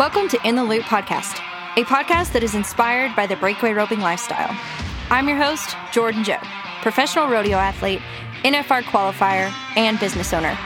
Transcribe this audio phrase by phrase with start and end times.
[0.00, 1.42] Welcome to In the Loop Podcast,
[1.76, 4.48] a podcast that is inspired by the breakaway roping lifestyle.
[5.10, 6.38] I'm your host, Jordan Jo,
[6.80, 8.00] professional rodeo athlete,
[8.42, 10.58] NFR qualifier, and business owner.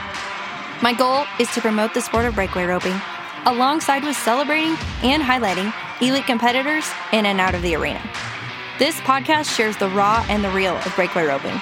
[0.81, 2.95] My goal is to promote the sport of breakaway roping
[3.45, 8.01] alongside with celebrating and highlighting elite competitors in and out of the arena.
[8.79, 11.59] This podcast shares the raw and the real of breakaway roping,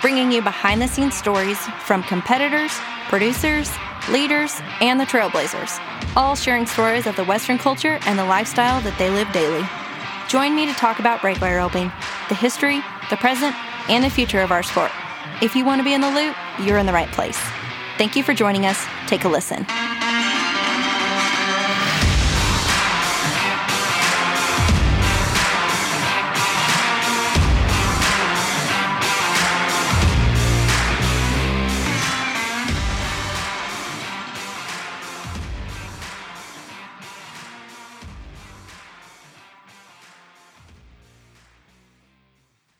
[0.00, 2.72] bringing you behind the scenes stories from competitors,
[3.08, 3.70] producers,
[4.10, 5.78] leaders, and the trailblazers,
[6.16, 9.64] all sharing stories of the Western culture and the lifestyle that they live daily.
[10.28, 11.90] Join me to talk about breakaway roping,
[12.28, 13.54] the history, the present,
[13.88, 14.90] and the future of our sport.
[15.40, 17.38] If you want to be in the loop, you're in the right place.
[17.98, 18.82] Thank you for joining us.
[19.06, 19.66] Take a listen.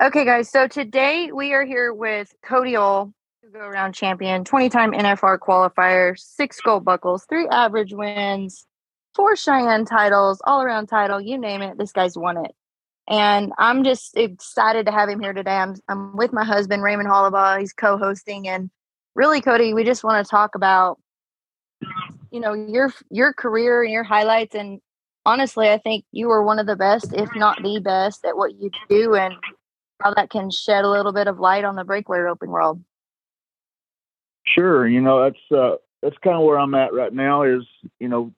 [0.03, 0.51] Okay, guys.
[0.51, 3.13] So today we are here with Cody Ohl,
[3.53, 8.67] go around champion, 20 time NFR qualifier, six gold buckles, three average wins,
[9.15, 11.79] four Cheyenne titles, all around title, you name it.
[11.79, 12.51] This guy's won it.
[13.09, 15.55] And I'm just excited to have him here today.
[15.55, 17.61] I'm, I'm with my husband, Raymond Hollabaugh.
[17.61, 18.49] He's co hosting.
[18.49, 18.71] And
[19.15, 20.99] really, Cody, we just want to talk about,
[22.33, 24.57] you know, your your career and your highlights.
[24.57, 24.81] And
[25.25, 28.61] honestly, I think you were one of the best, if not the best, at what
[28.61, 29.15] you do.
[29.15, 29.37] And
[30.03, 32.83] how that can shed a little bit of light on the breakaway roping world.
[34.45, 37.43] Sure, you know that's uh, that's kind of where I'm at right now.
[37.43, 37.63] Is
[38.01, 38.33] you know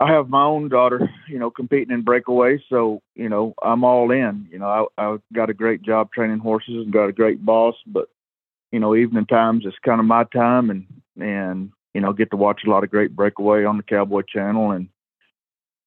[0.00, 4.10] I have my own daughter, you know, competing in breakaway, so you know I'm all
[4.10, 4.48] in.
[4.50, 7.76] You know, I I got a great job training horses and got a great boss,
[7.86, 8.08] but
[8.72, 10.86] you know, evening times it's kind of my time, and
[11.20, 14.72] and you know get to watch a lot of great breakaway on the Cowboy Channel
[14.72, 14.88] and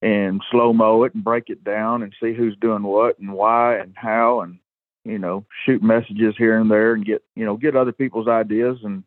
[0.02, 3.78] and slow mo it and break it down and see who's doing what and why
[3.78, 4.60] and how and
[5.06, 8.80] you know, shoot messages here and there and get, you know, get other people's ideas.
[8.84, 9.04] And,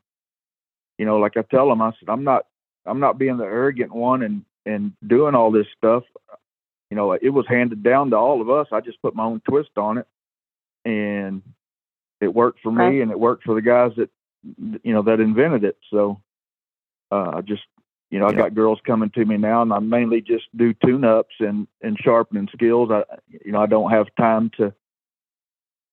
[0.97, 2.47] you know, like I tell them, I said, I'm not,
[2.87, 6.05] I'm not being the arrogant one and, and doing all this stuff.
[6.91, 8.69] You know, it was handed down to all of us.
[8.72, 10.06] I just put my own twist on it
[10.84, 11.43] and
[12.21, 14.09] it worked for me and it worked for the guys that,
[14.83, 15.77] you know, that invented it.
[15.91, 16.21] So,
[17.11, 17.65] uh, I just,
[18.11, 21.05] you know, I got girls coming to me now and I mainly just do tune
[21.05, 22.91] ups and, and sharpening skills.
[22.91, 23.03] I,
[23.45, 24.72] you know, I don't have time to,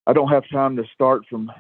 [0.08, 1.52] I don't have time to start from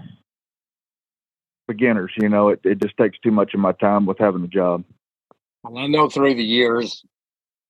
[1.67, 2.11] beginners.
[2.17, 4.83] You know, it, it just takes too much of my time with having a job.
[5.63, 7.03] Well, I know through the years,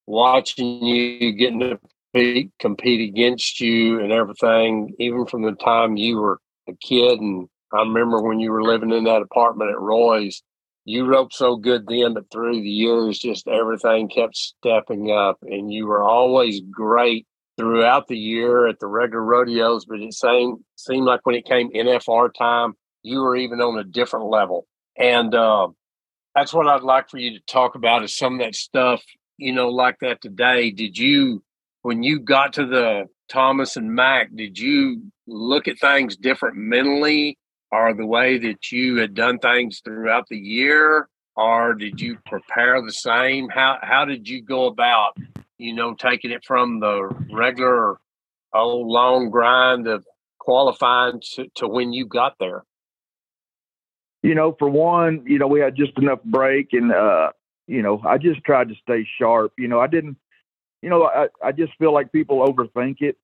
[0.06, 1.78] watching you getting to
[2.12, 7.20] compete, compete against you and everything, even from the time you were a kid.
[7.20, 10.42] And I remember when you were living in that apartment at Roy's,
[10.84, 15.72] you roped so good then, but through the years, just everything kept stepping up, and
[15.72, 17.26] you were always great
[17.56, 21.70] throughout the year at the regular rodeos, but it seemed seemed like when it came
[21.70, 24.66] NFR time, you were even on a different level.
[24.98, 25.68] And uh,
[26.34, 29.02] that's what I'd like for you to talk about is some of that stuff,
[29.38, 30.70] you know, like that today.
[30.70, 31.42] Did you,
[31.82, 37.38] when you got to the Thomas and Mack, did you look at things different mentally
[37.70, 41.08] or the way that you had done things throughout the year?
[41.36, 43.48] Or did you prepare the same?
[43.50, 45.18] How how did you go about
[45.58, 47.98] you know, taking it from the regular
[48.54, 50.04] old long grind of
[50.38, 52.64] qualifying to, to when you got there?
[54.22, 57.30] You know, for one, you know, we had just enough break and, uh,
[57.66, 59.52] you know, I just tried to stay sharp.
[59.58, 60.16] You know, I didn't,
[60.82, 63.16] you know, I, I just feel like people overthink it.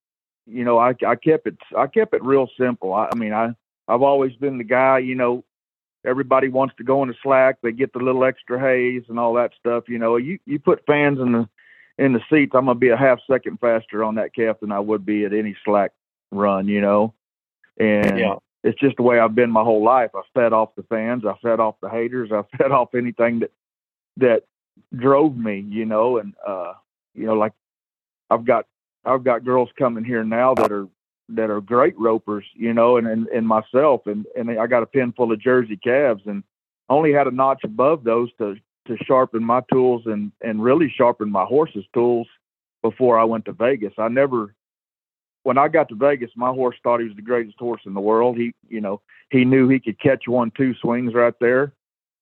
[0.45, 2.93] You know, I, I kept it, I kept it real simple.
[2.93, 3.53] I, I mean, I,
[3.87, 5.43] I've always been the guy, you know,
[6.05, 7.57] everybody wants to go in the slack.
[7.61, 9.85] They get the little extra haze and all that stuff.
[9.87, 11.49] You know, you, you put fans in the,
[11.97, 14.79] in the seats, I'm gonna be a half second faster on that calf than I
[14.79, 15.91] would be at any slack
[16.31, 17.13] run, you know.
[17.77, 18.35] And yeah.
[18.63, 20.11] it's just the way I've been my whole life.
[20.15, 23.51] I fed off the fans, I fed off the haters, I fed off anything that
[24.17, 24.43] that
[24.95, 26.73] drove me, you know, and uh,
[27.13, 27.53] you know, like
[28.29, 28.65] I've got
[29.05, 30.87] I've got girls coming here now that are
[31.29, 34.87] that are great ropers, you know, and and, and myself and and I got a
[34.87, 36.43] pin full of Jersey calves and
[36.89, 38.55] only had a notch above those to
[38.87, 42.27] to sharpen my tools and and really sharpen my horse's tools
[42.81, 43.93] before I went to Vegas.
[43.97, 44.53] I never
[45.43, 48.01] when I got to Vegas, my horse thought he was the greatest horse in the
[48.01, 48.37] world.
[48.37, 51.73] He, you know, he knew he could catch one, two swings right there.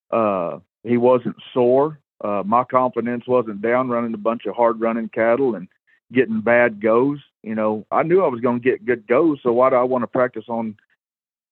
[0.09, 1.99] Uh, he wasn't sore.
[2.23, 5.67] Uh, my confidence wasn't down running a bunch of hard running cattle and
[6.11, 7.19] getting bad goes.
[7.43, 9.39] You know, I knew I was going to get good goes.
[9.41, 10.75] So why do I want to practice on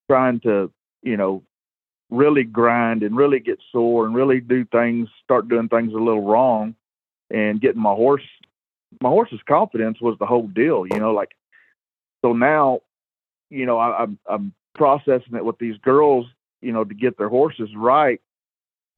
[0.09, 0.71] trying to,
[1.01, 1.43] you know,
[2.09, 6.25] really grind and really get sore and really do things, start doing things a little
[6.25, 6.75] wrong
[7.29, 8.23] and getting my horse.
[9.01, 11.13] My horse's confidence was the whole deal, you know.
[11.13, 11.31] Like,
[12.23, 12.81] so now,
[13.49, 16.25] you know, I, I'm I'm processing it with these girls,
[16.61, 18.19] you know, to get their horses right.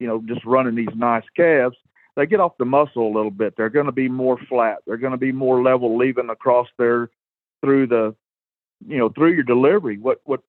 [0.00, 1.76] You know, just running these nice calves,
[2.16, 3.54] they get off the muscle a little bit.
[3.56, 4.78] They're going to be more flat.
[4.86, 7.10] They're going to be more level, leaving across there
[7.62, 8.14] through the,
[8.86, 9.98] you know, through your delivery.
[9.98, 10.40] What what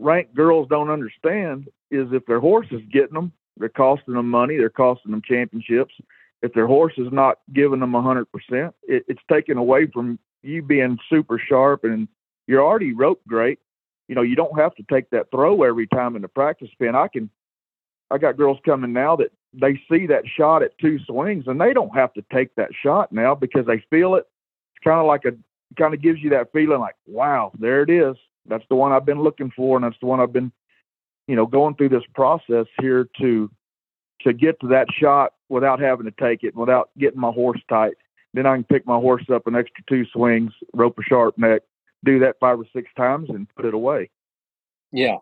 [0.00, 4.56] rank girls don't understand is if their horse is getting them, they're costing them money.
[4.56, 5.94] They're costing them championships.
[6.42, 10.62] If their horse is not giving them a hundred percent, it's taken away from you
[10.62, 12.08] being super sharp and
[12.46, 13.58] you're already rope great.
[14.08, 16.96] You know, you don't have to take that throw every time in the practice pen.
[16.96, 17.30] I can,
[18.10, 21.74] I got girls coming now that they see that shot at two swings and they
[21.74, 24.26] don't have to take that shot now because they feel it.
[24.74, 25.32] It's kind of like a,
[25.78, 28.16] kind of gives you that feeling like, wow, there it is.
[28.46, 30.52] That's the one I've been looking for, and that's the one I've been,
[31.26, 33.50] you know, going through this process here to
[34.22, 37.94] to get to that shot without having to take it, without getting my horse tight.
[38.34, 41.62] Then I can pick my horse up an extra two swings, rope a sharp neck,
[42.04, 44.10] do that five or six times, and put it away.
[44.92, 45.16] Yeah.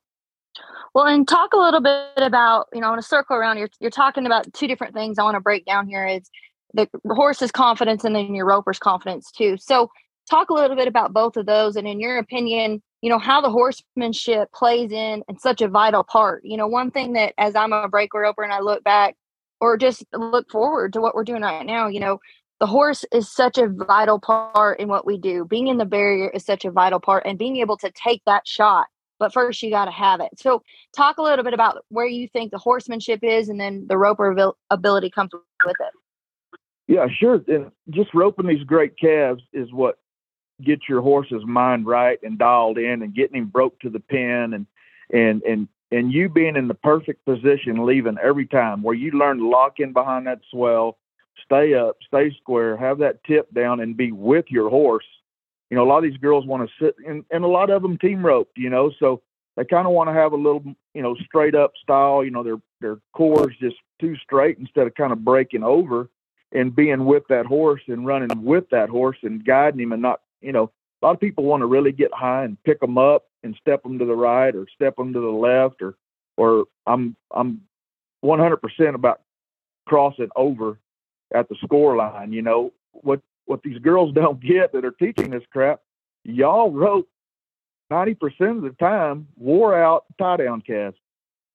[0.94, 3.58] Well, and talk a little bit about, you know, I want to circle around.
[3.58, 5.18] You're you're talking about two different things.
[5.18, 6.06] I want to break down here.
[6.06, 6.28] Is
[6.74, 9.56] the horse's confidence and then your roper's confidence too.
[9.58, 9.90] So
[10.28, 13.40] talk a little bit about both of those, and in your opinion, you know how
[13.40, 16.44] the horsemanship plays in and such a vital part.
[16.44, 19.16] You know one thing that as i'm a breaker roper and i look back
[19.60, 22.20] or just look forward to what we're doing right now you know
[22.60, 25.44] the horse is such a vital part in what we do.
[25.44, 28.48] Being in the barrier is such a vital part and being able to take that
[28.48, 28.86] shot
[29.18, 30.30] but first you got to have it.
[30.36, 30.62] So
[30.96, 34.54] talk a little bit about where you think the horsemanship is and then the roper
[34.70, 36.58] ability comes with it.
[36.86, 37.42] Yeah sure.
[37.48, 39.98] And just roping these great calves is what
[40.62, 44.55] get your horse's mind right and dialed in and getting him broke to the pen
[44.55, 44.66] and
[45.12, 49.38] and and and you being in the perfect position leaving every time where you learn
[49.38, 50.99] to lock in behind that swell
[51.44, 55.06] stay up stay square have that tip down and be with your horse.
[55.70, 57.82] You know a lot of these girls want to sit and, and a lot of
[57.82, 59.22] them team roped you know so
[59.56, 60.64] they kind of want to have a little
[60.94, 64.87] you know straight up style you know their their core is just too straight instead
[64.87, 66.08] of kind of breaking over
[66.52, 70.20] and being with that horse and running with that horse and guiding him and not
[70.40, 70.70] you know,
[71.00, 73.82] a lot of people want to really get high and pick them up and step
[73.82, 75.96] them to the right or step them to the left or
[76.37, 77.62] or I'm I'm
[78.25, 79.20] 100% about
[79.87, 80.79] crossing over
[81.35, 82.32] at the score line.
[82.32, 85.81] You know what what these girls don't get that are teaching this crap.
[86.25, 87.08] Y'all wrote
[87.90, 88.19] 90%
[88.56, 90.96] of the time wore out tie down calves.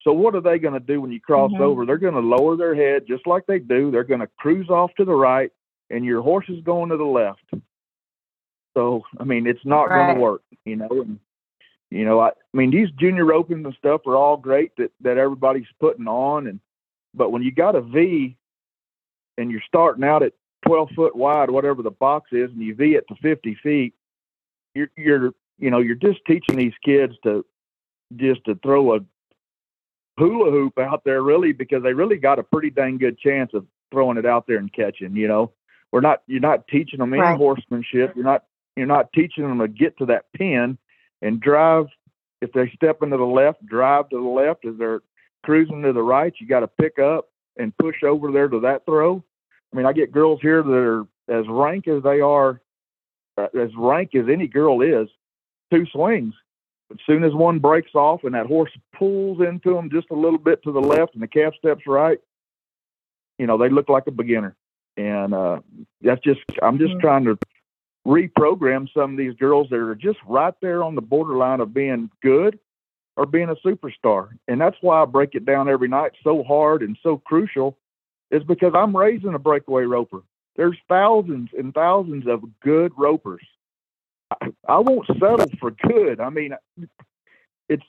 [0.02, 1.62] So what are they going to do when you cross mm-hmm.
[1.62, 1.86] over?
[1.86, 3.90] They're going to lower their head just like they do.
[3.90, 5.50] They're going to cruise off to the right,
[5.90, 7.44] and your horse is going to the left.
[8.74, 10.08] So I mean, it's not right.
[10.08, 10.90] going to work, you know.
[10.90, 11.20] And,
[11.90, 15.18] you know, I, I mean, these junior opens and stuff are all great that that
[15.18, 16.60] everybody's putting on, and
[17.14, 18.36] but when you got a V,
[19.38, 20.34] and you're starting out at
[20.66, 23.94] 12 foot wide, whatever the box is, and you V it to 50 feet,
[24.74, 27.46] you're you're you know you're just teaching these kids to
[28.16, 29.00] just to throw a
[30.18, 33.66] hula hoop out there really because they really got a pretty dang good chance of
[33.92, 35.52] throwing it out there and catching you know
[35.92, 37.38] we're not you're not teaching them any right.
[37.38, 38.44] horsemanship you're not
[38.76, 40.78] you're not teaching them to get to that pin
[41.22, 41.88] and drive.
[42.42, 44.66] If they step into the left, drive to the left.
[44.66, 45.02] As they're
[45.44, 48.86] cruising to the right, you got to pick up and push over there to that
[48.86, 49.24] throw.
[49.72, 52.62] I mean, I get girls here that are as rank as they are,
[53.38, 55.08] uh, as rank as any girl is,
[55.72, 56.34] two swings.
[56.92, 60.38] As soon as one breaks off and that horse pulls into them just a little
[60.38, 62.20] bit to the left and the calf steps right,
[63.40, 64.56] you know, they look like a beginner.
[64.96, 65.62] And uh,
[66.02, 67.00] that's just, I'm just mm-hmm.
[67.00, 67.40] trying to
[68.06, 72.10] reprogram some of these girls that are just right there on the borderline of being
[72.22, 72.60] good
[73.16, 74.30] or being a superstar.
[74.48, 77.78] And that's why I break it down every night so hard and so crucial
[78.32, 80.24] is because I'm raising a breakaway roper.
[80.56, 83.46] There's thousands and thousands of good ropers.
[84.32, 86.20] I, I won't settle for good.
[86.20, 86.56] I mean,
[87.70, 87.84] it's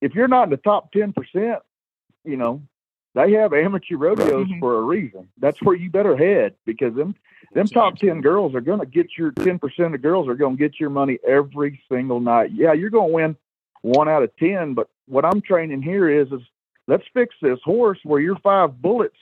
[0.00, 1.14] if you're not in the top 10%,
[2.24, 2.62] you know,
[3.14, 4.58] they have amateur rodeos mm-hmm.
[4.58, 5.28] for a reason.
[5.38, 7.14] That's where you better head because them
[7.52, 10.56] them top ten girls are going to get your ten percent of girls are going
[10.56, 12.50] to get your money every single night.
[12.52, 13.36] Yeah, you're going to win
[13.82, 16.40] one out of ten, but what I'm training here is is
[16.88, 19.16] let's fix this horse where you're five bullets.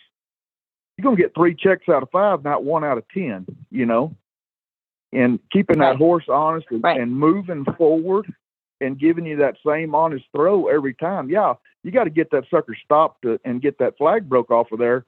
[0.96, 3.44] You're going to get three checks out of five, not one out of ten.
[3.70, 4.16] You know,
[5.12, 5.92] and keeping right.
[5.92, 6.99] that horse honest and, right.
[6.99, 8.32] and moving forward
[8.80, 11.28] and giving you that same honest throw every time.
[11.28, 14.73] Yeah, you got to get that sucker stopped to, and get that flag broke off
[14.73, 15.05] of there.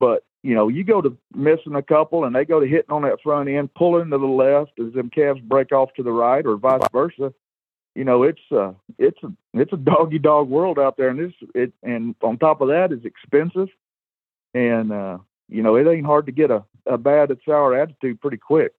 [0.00, 3.02] But you know, you go to missing a couple and they go to hitting on
[3.02, 6.44] that front end, pulling to the left as them calves break off to the right,
[6.44, 7.32] or vice versa.
[7.94, 11.32] You know, it's uh, it's a it's a doggy dog world out there, and this
[11.54, 13.68] it and on top of that is expensive,
[14.52, 18.36] and uh, you know, it ain't hard to get a, a bad sour attitude pretty
[18.36, 18.72] quick.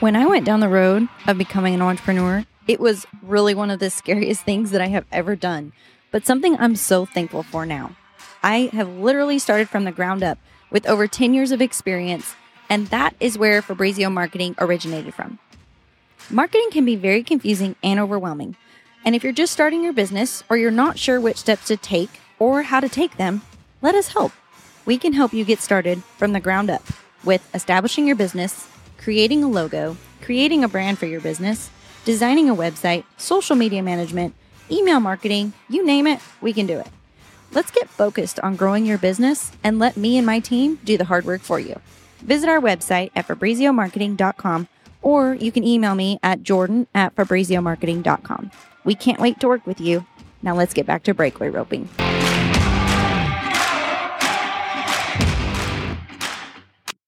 [0.00, 3.78] When I went down the road of becoming an entrepreneur, it was really one of
[3.78, 5.72] the scariest things that I have ever done,
[6.10, 7.96] but something I'm so thankful for now.
[8.42, 10.38] I have literally started from the ground up
[10.70, 12.34] with over 10 years of experience,
[12.68, 15.38] and that is where Fabrizio Marketing originated from.
[16.30, 18.56] Marketing can be very confusing and overwhelming.
[19.04, 22.20] And if you're just starting your business or you're not sure which steps to take
[22.40, 23.42] or how to take them,
[23.80, 24.32] let us help.
[24.84, 26.82] We can help you get started from the ground up
[27.24, 28.68] with establishing your business,
[28.98, 31.70] creating a logo, creating a brand for your business,
[32.06, 34.32] designing a website, social media management,
[34.70, 36.86] email marketing, you name it, we can do it.
[37.52, 41.04] Let's get focused on growing your business and let me and my team do the
[41.04, 41.80] hard work for you.
[42.18, 44.68] Visit our website at fabriziomarketing.com
[45.02, 48.52] or you can email me at jordan at fabriziomarketing.com.
[48.84, 50.06] We can't wait to work with you.
[50.42, 51.88] Now let's get back to breakaway roping.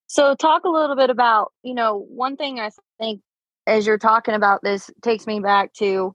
[0.09, 3.21] So, talk a little bit about, you know, one thing I think
[3.69, 6.15] as you're talking about this takes me back to,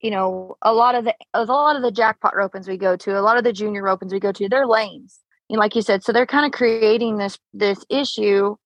[0.00, 3.18] you know, a lot of the a lot of the jackpot ropings we go to,
[3.18, 5.20] a lot of the junior ropings we go to, they're lanes.
[5.48, 8.56] And like you said, so they're kind of creating this this issue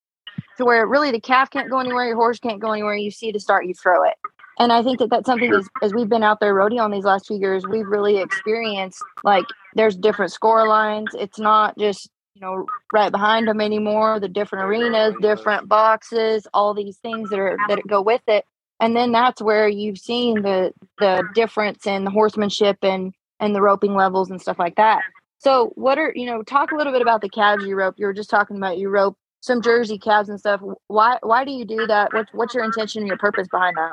[0.59, 2.97] to where really the calf can't go anywhere, your horse can't go anywhere.
[2.97, 4.15] You see to start, you throw it.
[4.59, 7.27] And I think that that's something as, as we've been out there rodeoing these last
[7.27, 11.09] few years, we've really experienced like there's different score lines.
[11.15, 16.75] It's not just, you know, right behind them anymore, the different arenas, different boxes, all
[16.75, 18.45] these things that are that go with it.
[18.81, 23.63] And then that's where you've seen the the difference in the horsemanship and and the
[23.63, 25.03] roping levels and stuff like that.
[25.39, 27.95] So what are you know, talk a little bit about the calves you rope.
[27.99, 30.61] You were just talking about you rope some Jersey calves and stuff.
[30.89, 32.13] Why why do you do that?
[32.13, 33.93] What's what's your intention and your purpose behind that?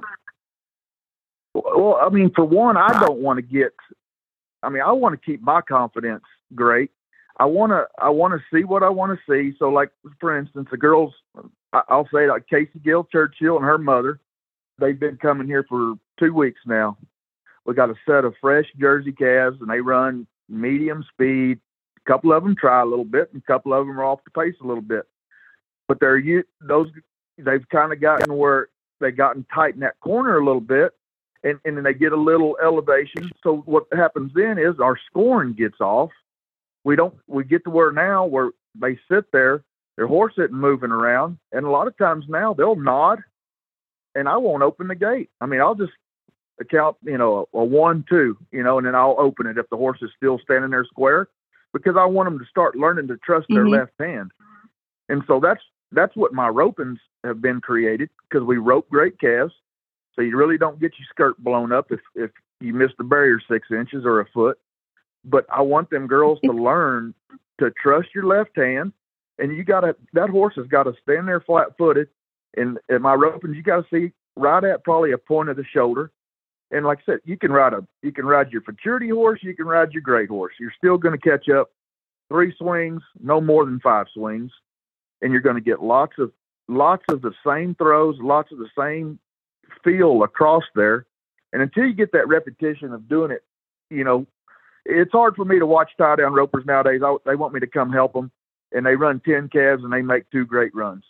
[1.54, 3.74] Well, I mean, for one, I don't want to get.
[4.64, 6.24] I mean, I want to keep my confidence
[6.56, 6.92] great.
[7.42, 7.88] I want to.
[8.00, 9.56] I want to see what I want to see.
[9.58, 11.14] So, like for instance, the girls.
[11.74, 14.20] I'll say like Casey Gill Churchill and her mother.
[14.78, 16.98] They've been coming here for two weeks now.
[17.66, 21.60] We got a set of fresh Jersey calves, and they run medium speed.
[21.98, 24.20] A couple of them try a little bit, and a couple of them are off
[24.24, 25.08] the pace a little bit
[25.92, 26.88] but they're you those
[27.38, 28.70] they've kind of gotten where
[29.02, 30.94] they've gotten tight in that corner a little bit,
[31.44, 33.30] and and then they get a little elevation.
[33.44, 36.10] So what happens then is our scoring gets off.
[36.84, 39.64] We don't we get to where now where they sit there,
[39.98, 43.20] their horse isn't moving around, and a lot of times now they'll nod,
[44.16, 45.30] and I won't open the gate.
[45.40, 45.94] I mean I'll just
[46.60, 49.70] account you know a, a one two you know, and then I'll open it if
[49.70, 51.28] the horse is still standing there square
[51.74, 53.74] because I want them to start learning to trust their mm-hmm.
[53.74, 54.32] left hand.
[55.10, 55.62] And so that's
[55.92, 59.54] that's what my ropings have been created because we rope great calves.
[60.16, 63.40] So you really don't get your skirt blown up if, if you miss the barrier
[63.50, 64.58] six inches or a foot.
[65.24, 67.14] But I want them girls to learn
[67.60, 68.94] to trust your left hand.
[69.40, 72.10] And you got to, that horse has got to stand there flat footed.
[72.58, 75.64] And at my roping, you got to see right at probably a point of the
[75.64, 76.12] shoulder.
[76.70, 79.56] And like I said, you can ride a, you can ride your futurity horse, you
[79.56, 80.54] can ride your great horse.
[80.60, 81.72] You're still going to catch up
[82.30, 84.52] three swings, no more than five swings
[85.22, 86.32] and you're going to get lots of
[86.68, 89.20] lots of the same throws, lots of the same
[89.84, 91.06] feel across there.
[91.54, 93.44] And until you get that repetition of doing it,
[93.90, 94.26] you know,
[94.86, 97.02] it's hard for me to watch tie down ropers nowadays.
[97.04, 98.32] I, they want me to come help them,
[98.72, 101.04] and they run 10 calves and they make two great runs.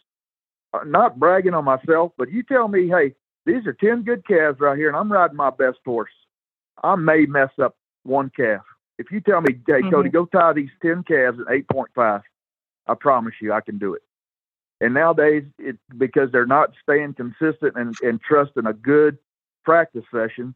[0.74, 3.14] Uh, not bragging on myself, but you tell me, hey,
[3.46, 6.12] these are 10 good calves right here, and I'm riding my best horse.
[6.84, 8.62] I may mess up one calf.
[8.98, 9.90] If you tell me, hey, mm-hmm.
[9.90, 12.22] Cody, go tie these 10 calves at 8.5,
[12.88, 14.02] I promise you, I can do it.
[14.80, 19.18] And nowadays, it because they're not staying consistent and, and trusting a good
[19.64, 20.56] practice session.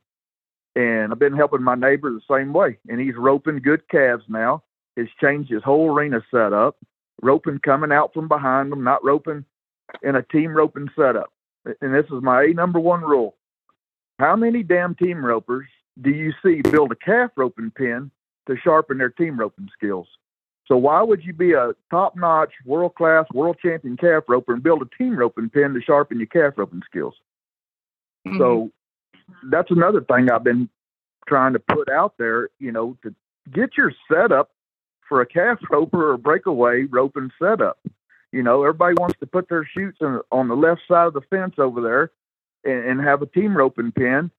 [0.75, 4.63] And I've been helping my neighbor the same way, and he's roping good calves now.
[4.95, 6.77] He's changed his whole arena setup,
[7.21, 9.45] roping coming out from behind them, not roping
[10.03, 11.31] in a team roping setup.
[11.81, 13.35] And this is my number one rule.
[14.19, 15.67] How many damn team ropers
[16.01, 18.11] do you see build a calf roping pin
[18.47, 20.07] to sharpen their team roping skills?
[20.67, 24.97] So why would you be a top-notch, world-class, world champion calf roper and build a
[24.97, 27.13] team roping pin to sharpen your calf roping skills?
[28.27, 28.39] Mm-hmm.
[28.39, 28.71] So
[29.49, 30.69] that's another thing I've been
[31.27, 32.49] trying to put out there.
[32.59, 33.13] You know, to
[33.51, 34.51] get your setup
[35.07, 37.79] for a calf roper or breakaway roping setup.
[38.31, 41.21] You know, everybody wants to put their chutes on, on the left side of the
[41.21, 42.11] fence over there
[42.65, 44.29] and, and have a team roping pin.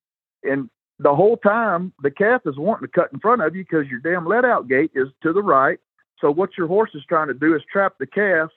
[0.43, 3.87] And the whole time, the calf is wanting to cut in front of you because
[3.87, 5.79] your damn let out gate is to the right
[6.21, 8.51] so what your horse is trying to do is trap the calf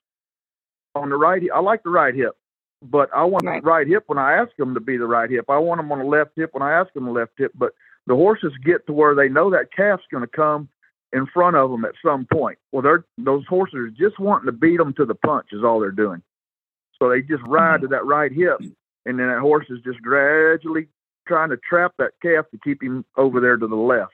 [0.95, 1.41] on the right.
[1.53, 2.37] I like the right hip,
[2.81, 3.61] but I want right.
[3.61, 5.45] the right hip when I ask them to be the right hip.
[5.49, 7.51] I want them on the left hip when I ask them the left hip.
[7.55, 7.73] But
[8.07, 10.69] the horses get to where they know that calf's going to come
[11.11, 12.57] in front of them at some point.
[12.71, 15.79] Well, they're those horses are just wanting to beat them to the punch is all
[15.79, 16.21] they're doing.
[17.01, 17.83] So they just ride mm-hmm.
[17.83, 18.59] to that right hip,
[19.05, 20.87] and then that horse is just gradually
[21.27, 24.13] trying to trap that calf to keep him over there to the left.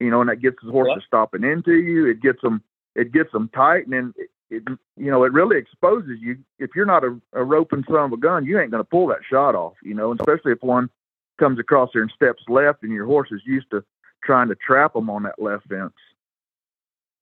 [0.00, 1.06] You know, and that gets the horses yep.
[1.06, 2.06] stopping into you.
[2.06, 2.62] It gets them,
[2.96, 4.14] it gets them tight, and then
[4.52, 4.62] it,
[4.96, 6.38] you know, it really exposes you.
[6.58, 9.06] If you're not a, a roping son of a gun, you ain't going to pull
[9.08, 9.74] that shot off.
[9.82, 10.90] You know, especially if one
[11.38, 13.82] comes across there and steps left, and your horse is used to
[14.22, 15.92] trying to trap them on that left fence.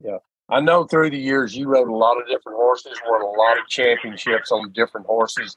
[0.02, 0.18] Yeah.
[0.48, 3.58] I know through the years you rode a lot of different horses, won a lot
[3.58, 5.56] of championships on different horses.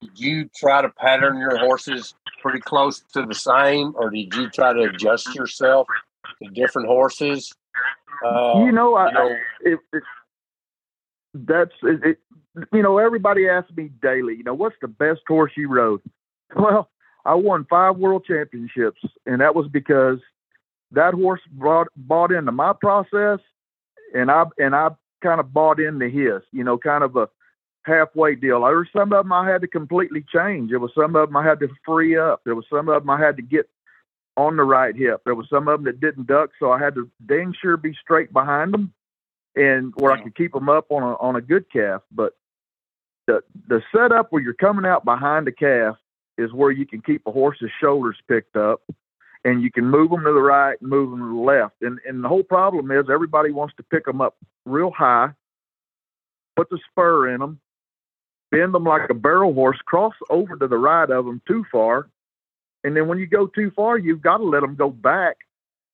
[0.00, 4.50] Did you try to pattern your horses pretty close to the same, or did you
[4.50, 5.86] try to adjust yourself
[6.42, 7.52] to different horses?
[8.24, 10.02] Uh, you know, I, you know it, it,
[11.34, 12.18] that's it,
[12.72, 16.00] you know, everybody asks me daily, you know, what's the best horse you rode?
[16.54, 16.90] Well,
[17.24, 20.18] I won five world championships, and that was because
[20.90, 23.38] that horse brought bought into my process,
[24.14, 24.90] and I and I
[25.22, 26.42] kind of bought into his.
[26.52, 27.30] You know, kind of a
[27.84, 28.60] halfway deal.
[28.60, 30.70] There were some of them I had to completely change.
[30.70, 32.42] There was some of them I had to free up.
[32.44, 33.68] There was some of them I had to get
[34.36, 35.22] on the right hip.
[35.24, 37.94] There was some of them that didn't duck, so I had to dang sure be
[38.00, 38.92] straight behind them,
[39.54, 42.02] and where I could keep them up on a on a good calf.
[42.10, 42.34] But
[43.26, 45.96] the the setup where you're coming out behind the calf
[46.38, 48.80] is where you can keep a horse's shoulders picked up
[49.44, 51.82] and you can move them to the right and move them to the left.
[51.82, 55.30] And and the whole problem is everybody wants to pick them up real high,
[56.56, 57.60] put the spur in them,
[58.50, 62.08] bend them like a barrel horse, cross over to the right of them too far,
[62.84, 65.36] and then when you go too far, you've got to let them go back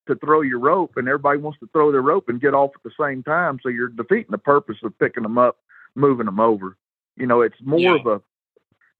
[0.08, 0.96] to throw your rope.
[0.96, 3.68] And everybody wants to throw their rope and get off at the same time, so
[3.68, 5.58] you're defeating the purpose of picking them up,
[5.94, 6.76] moving them over.
[7.16, 7.96] You know, it's more yeah.
[7.96, 8.22] of a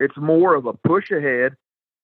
[0.00, 1.56] it's more of a push ahead,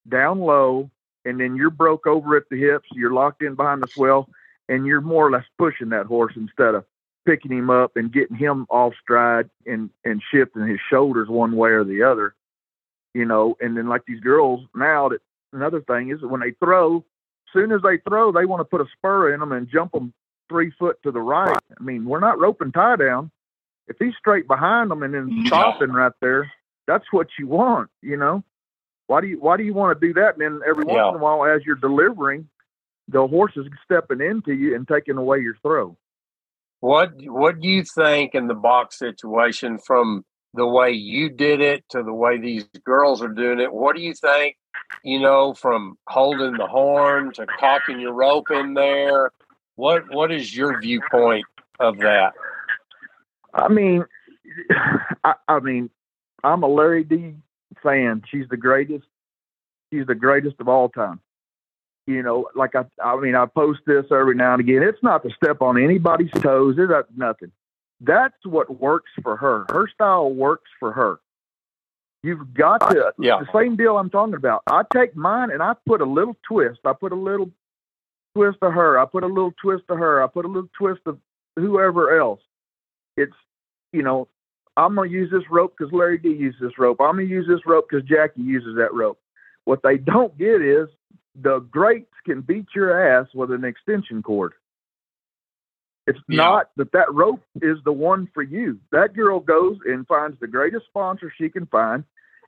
[0.08, 0.90] down low,
[1.24, 4.28] and then you're broke over at the hips, you're locked in behind the swell,
[4.68, 6.84] and you're more or less pushing that horse instead of
[7.26, 11.70] picking him up and getting him off stride and and shifting his shoulders one way
[11.70, 12.34] or the other.
[13.14, 15.20] You know, and then like these girls now that
[15.52, 17.04] another thing is when they throw,
[17.54, 20.12] soon as they throw, they want to put a spur in them and jump them
[20.50, 21.56] three foot to the right.
[21.56, 23.30] I mean, we're not roping tie down.
[23.88, 26.50] If he's straight behind them and then stopping right there,
[26.86, 28.44] that's what you want, you know.
[29.06, 30.34] Why do you why do you want to do that?
[30.34, 31.08] And then every once yeah.
[31.10, 32.48] in a while, as you're delivering,
[33.08, 35.96] the horse is stepping into you and taking away your throw.
[36.80, 41.84] What What do you think in the box situation from the way you did it
[41.90, 43.72] to the way these girls are doing it?
[43.72, 44.56] What do you think?
[45.02, 49.30] You know, from holding the horn to cocking your rope in there.
[49.76, 51.44] What What is your viewpoint
[51.80, 52.34] of that?
[53.52, 54.04] I mean,
[55.24, 55.90] I, I mean,
[56.42, 57.34] I'm a Lari Dee
[57.82, 58.22] fan.
[58.30, 59.06] She's the greatest.
[59.92, 61.20] She's the greatest of all time.
[62.06, 64.82] You know, like I, I mean, I post this every now and again.
[64.82, 66.76] It's not to step on anybody's toes.
[66.78, 67.50] It's nothing.
[68.00, 69.64] That's what works for her.
[69.70, 71.18] Her style works for her.
[72.24, 73.12] You've got to.
[73.18, 73.40] Yeah.
[73.40, 74.62] The same deal I'm talking about.
[74.66, 76.80] I take mine and I put a little twist.
[76.86, 77.50] I put a little
[78.34, 78.98] twist to her.
[78.98, 80.22] I put a little twist to her.
[80.22, 81.18] I put a little twist of
[81.54, 82.40] whoever else.
[83.18, 83.34] It's,
[83.92, 84.28] you know,
[84.74, 86.98] I'm going to use this rope because Lari Dee uses this rope.
[86.98, 89.20] I'm going to use this rope because Jackie uses that rope.
[89.66, 90.88] What they don't get is
[91.34, 94.54] the greats can beat your ass with an extension cord.
[96.06, 96.36] It's yeah.
[96.36, 98.80] not that that rope is the one for you.
[98.92, 102.04] That girl goes and finds the greatest sponsor she can find,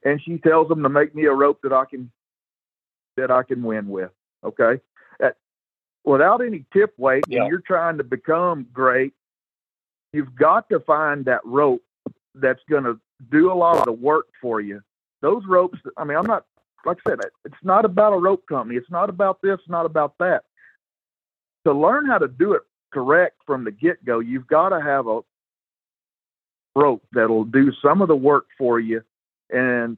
[0.06, 2.10] and she tells them to make me a rope that I can
[3.16, 4.10] that I can win with.
[4.44, 4.80] Okay,
[5.20, 5.36] At,
[6.04, 7.40] without any tip weight, yeah.
[7.40, 9.14] and you're trying to become great,
[10.12, 11.82] you've got to find that rope
[12.34, 13.00] that's going to
[13.32, 14.80] do a lot of the work for you.
[15.22, 16.44] Those ropes, I mean, I'm not,
[16.84, 18.76] like I said, it's not about a rope company.
[18.76, 20.44] It's not about this, not about that.
[21.64, 25.08] To learn how to do it correct from the get go, you've got to have
[25.08, 25.22] a
[26.76, 29.02] rope that'll do some of the work for you.
[29.50, 29.96] And,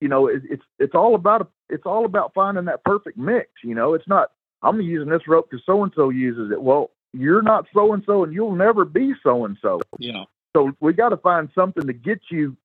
[0.00, 3.48] you know, it, it's, it's all about, it's all about finding that perfect mix.
[3.62, 4.30] You know, it's not,
[4.62, 6.60] I'm using this rope because so and so uses it.
[6.60, 9.80] Well, you're not so and so and you'll never be so and so.
[9.98, 10.24] Yeah.
[10.54, 12.56] So we got to find something to get you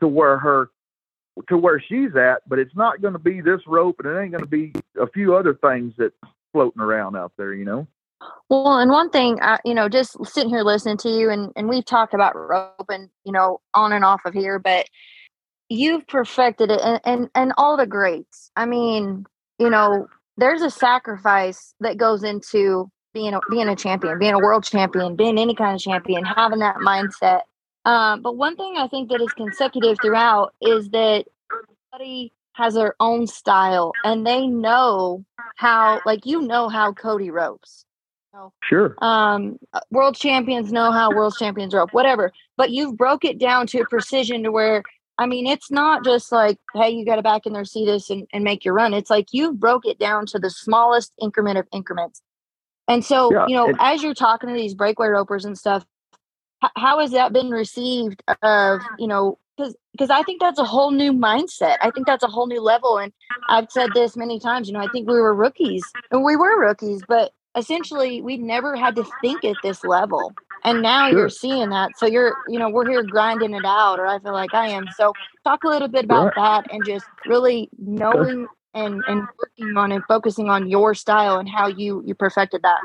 [0.00, 0.70] to where her
[1.48, 4.32] to where she's at, but it's not going to be this rope, and it ain't
[4.32, 6.12] going to be a few other things that
[6.52, 7.86] floating around out there, you know.
[8.50, 11.68] Well, and one thing, I, you know, just sitting here listening to you, and and
[11.68, 14.86] we've talked about rope, and you know, on and off of here, but
[15.70, 18.50] you've perfected it, and and and all the greats.
[18.56, 19.24] I mean,
[19.58, 20.06] you know,
[20.36, 25.16] there's a sacrifice that goes into being a, being a champion, being a world champion,
[25.16, 27.42] being any kind of champion, having that mindset.
[27.84, 32.94] Um, but one thing I think that is consecutive throughout is that everybody has their
[33.00, 35.24] own style and they know
[35.56, 37.84] how, like, you know, how Cody ropes.
[38.62, 38.94] Sure.
[39.02, 39.58] Um,
[39.90, 42.32] world champions know how world champions rope, whatever.
[42.56, 44.82] But you've broke it down to precision to where
[45.20, 48.08] I mean, it's not just like, hey, you got to back in there, see this,
[48.08, 48.94] and, and make your run.
[48.94, 52.22] It's like you broke it down to the smallest increment of increments.
[52.88, 55.84] And so, yeah, you know, as you're talking to these breakaway ropers and stuff,
[56.64, 58.22] h- how has that been received?
[58.42, 61.76] Of you know, because because I think that's a whole new mindset.
[61.82, 62.96] I think that's a whole new level.
[62.96, 63.12] And
[63.50, 64.68] I've said this many times.
[64.68, 68.76] You know, I think we were rookies, and we were rookies, but essentially we never
[68.76, 70.32] had to think at this level
[70.64, 71.18] and now sure.
[71.18, 74.32] you're seeing that so you're you know we're here grinding it out or i feel
[74.32, 75.12] like i am so
[75.44, 76.34] talk a little bit about right.
[76.36, 81.48] that and just really knowing and and working on and focusing on your style and
[81.48, 82.80] how you you perfected that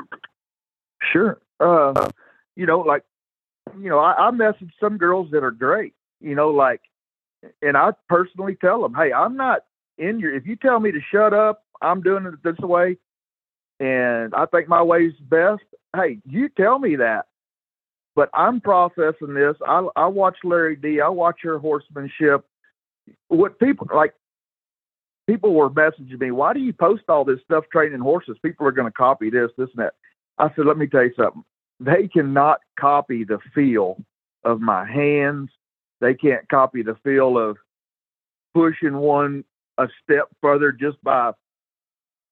[1.12, 2.08] sure uh
[2.56, 3.04] you know like
[3.78, 6.80] you know i, I message some girls that are great you know like
[7.62, 9.60] and i personally tell them hey i'm not
[9.98, 12.96] in your if you tell me to shut up i'm doing it this way
[13.80, 15.62] and I think my way's best.
[15.94, 17.26] Hey, you tell me that.
[18.14, 19.56] But I'm processing this.
[19.66, 21.00] I, I watch Lari Dee.
[21.02, 22.46] I watch your horsemanship.
[23.28, 24.14] What people like,
[25.28, 28.38] people were messaging me, why do you post all this stuff training horses?
[28.42, 29.94] People are going to copy this, this, and that.
[30.38, 31.44] I said, let me tell you something.
[31.78, 33.98] They cannot copy the feel
[34.44, 35.50] of my hands.
[36.00, 37.58] They can't copy the feel of
[38.54, 39.44] pushing one
[39.76, 41.32] a step further just by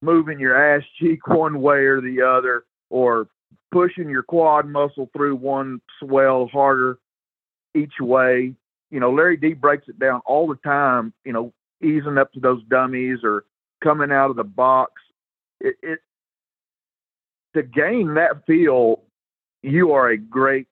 [0.05, 3.29] moving your ass cheek one way or the other, or
[3.73, 6.99] pushing your quad muscle through one swell harder
[7.75, 8.55] each way.
[8.91, 12.41] You know, Lari Dee breaks it down all the time, you know, easing up to
[12.41, 13.45] those dummies or
[13.83, 14.93] coming out of the box.
[15.61, 15.99] It, it
[17.55, 19.03] to gain that feel,
[19.63, 20.67] you are a great,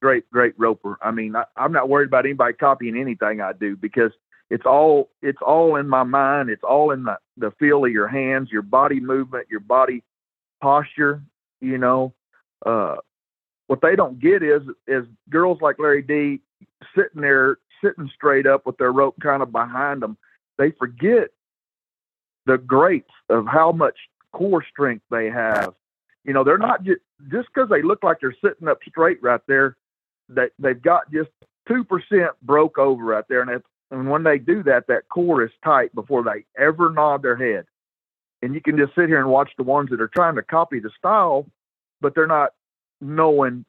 [0.00, 0.98] great, great roper.
[1.02, 4.12] I mean, I, I'm not worried about anybody copying anything I do because
[4.50, 6.50] it's all it's all in my mind.
[6.50, 10.02] It's all in the, the feel of your hands your body movement your body
[10.60, 11.22] posture
[11.60, 12.14] you know?
[12.64, 12.96] Uh,
[13.66, 16.40] what they don't get is is girls like Lari Dee
[16.96, 20.16] sitting there sitting straight up with their rope kind of behind them
[20.58, 21.28] they forget
[22.46, 23.96] the greats of how much
[24.32, 25.74] core strength they have.
[26.24, 29.40] You know they're not just just because they look like they're sitting up straight right
[29.46, 29.76] there
[30.28, 31.30] they they've got just
[31.68, 33.50] two percent broke over right there and
[33.90, 37.66] and when they do that, that core is tight before they ever nod their head.
[38.42, 40.78] And you can just sit here and watch the ones that are trying to copy
[40.78, 41.46] the style,
[42.00, 42.52] but they're not
[43.00, 43.64] knowing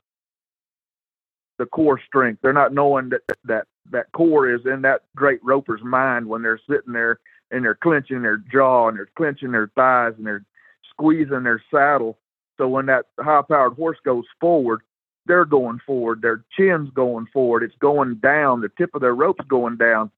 [1.57, 2.41] the core strength.
[2.41, 6.59] They're not knowing that that that core is in that great roper's mind when they're
[6.69, 7.19] sitting there
[7.51, 10.45] and they're clenching their jaw and they're clenching their thighs and they're
[10.91, 12.17] squeezing their saddle.
[12.57, 14.81] So when that high powered horse goes forward,
[15.29, 19.45] they're going forward, their chin's going forward, it's going down, the tip of their rope's
[19.47, 20.11] going down.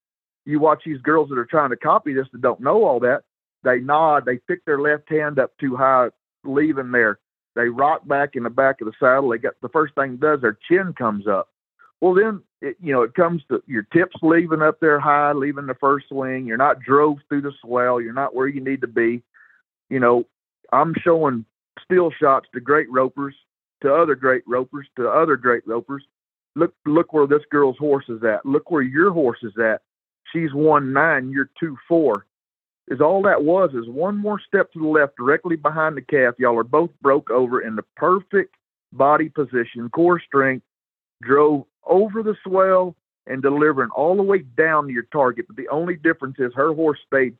[0.46, 3.24] You watch these girls that are trying to copy this that don't know all that,
[3.64, 6.08] they nod, they pick their left hand up too high,
[6.44, 7.20] leaving there.
[7.56, 9.30] They rock back in the back of the saddle.
[9.30, 11.50] They got the first thing does their chin comes up.
[12.00, 15.66] Well, then it, you know it comes to your tips leaving up there high, leaving
[15.66, 16.46] the first swing.
[16.46, 18.00] You're not drove through the swell.
[18.00, 19.22] You're not where you need to be.
[19.90, 20.26] You know,
[20.72, 21.46] I'm showing
[21.84, 23.36] still shots to great ropers
[23.82, 26.04] to other great ropers, to other great ropers.
[26.56, 28.46] Look, look where this girl's horse is at.
[28.46, 29.82] Look where your horse is at.
[30.32, 32.26] She's one nine, you're two four.
[32.88, 36.36] Is all that was is one more step to the left, directly behind the calf.
[36.38, 38.56] Y'all are both broke over in the perfect
[38.92, 40.66] body position, core strength,
[41.22, 42.96] drove over the swell
[43.28, 45.46] and delivering all the way down to your target.
[45.48, 47.38] But the only difference is her horse stayed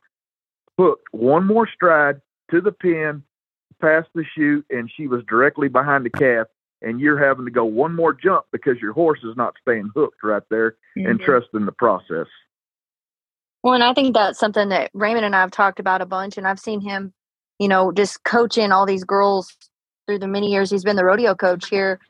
[0.78, 3.22] hooked one more stride to the pin
[3.82, 6.46] past the chute and she was directly behind the calf
[6.82, 10.22] and you're having to go one more jump because your horse is not staying hooked
[10.22, 11.08] right there mm-hmm.
[11.08, 12.26] and trusting the process.
[13.62, 16.36] Well, and I think that's something that Raymond and I have talked about a bunch,
[16.36, 17.12] and I've seen him,
[17.60, 19.56] you know, just coaching all these girls
[20.06, 22.00] through the many years he's been the rodeo coach here.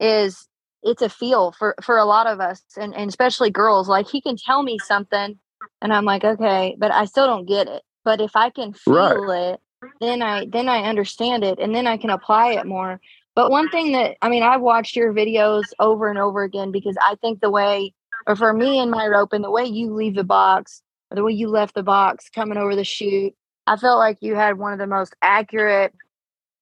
[0.00, 0.48] Is
[0.82, 3.88] it's a feel for for a lot of us, and, and especially girls.
[3.88, 5.38] Like he can tell me something,
[5.80, 7.82] and I'm like, okay, but I still don't get it.
[8.04, 9.52] But if I can feel right.
[9.52, 9.60] it,
[10.00, 13.00] then I then I understand it and then I can apply it more.
[13.34, 16.96] But one thing that I mean, I've watched your videos over and over again because
[17.00, 17.92] I think the way,
[18.26, 21.22] or for me and my rope, and the way you leave the box, or the
[21.22, 23.34] way you left the box coming over the chute,
[23.66, 25.94] I felt like you had one of the most accurate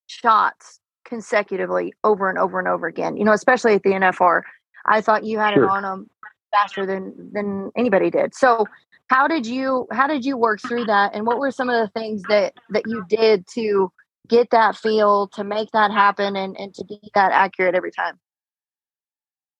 [0.07, 3.17] shots consecutively over and over and over again.
[3.17, 4.43] You know, especially at the NFR,
[4.87, 5.65] I thought you had sure.
[5.65, 6.11] it on them
[6.55, 8.35] faster than than anybody did.
[8.35, 8.67] So
[9.09, 11.14] how did you how did you work through that?
[11.14, 13.93] And what were some of the things that that you did to
[14.29, 18.19] get that feel to make that happen and and to be that accurate every time?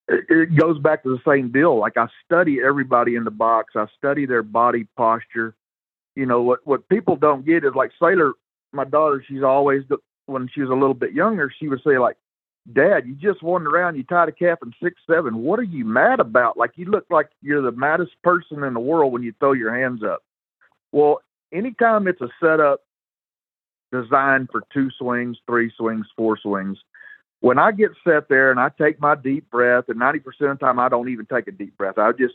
[0.07, 1.79] It, goes back to the same deal.
[1.79, 3.73] Like i study everybody in the box.
[3.75, 5.55] I study their body posture.
[6.15, 8.33] You know what what people don't get is like sailor
[8.73, 9.85] my daughter she's always
[10.27, 12.17] when she was a little bit younger, she would say like,
[12.73, 15.39] Dad, you just wandered around, you tied a calf in six seven.
[15.39, 16.57] What are you mad about?
[16.57, 19.75] Like you look like you're the maddest person in the world when you throw your
[19.75, 20.23] hands up.
[20.91, 21.21] Well,
[21.53, 22.81] anytime it's a setup
[23.93, 26.79] designed for two swings, three swings, four swings,
[27.41, 30.59] when I get set there and I take my deep breath, and ninety percent of
[30.59, 31.99] the time I don't even take a deep breath.
[31.99, 32.35] I just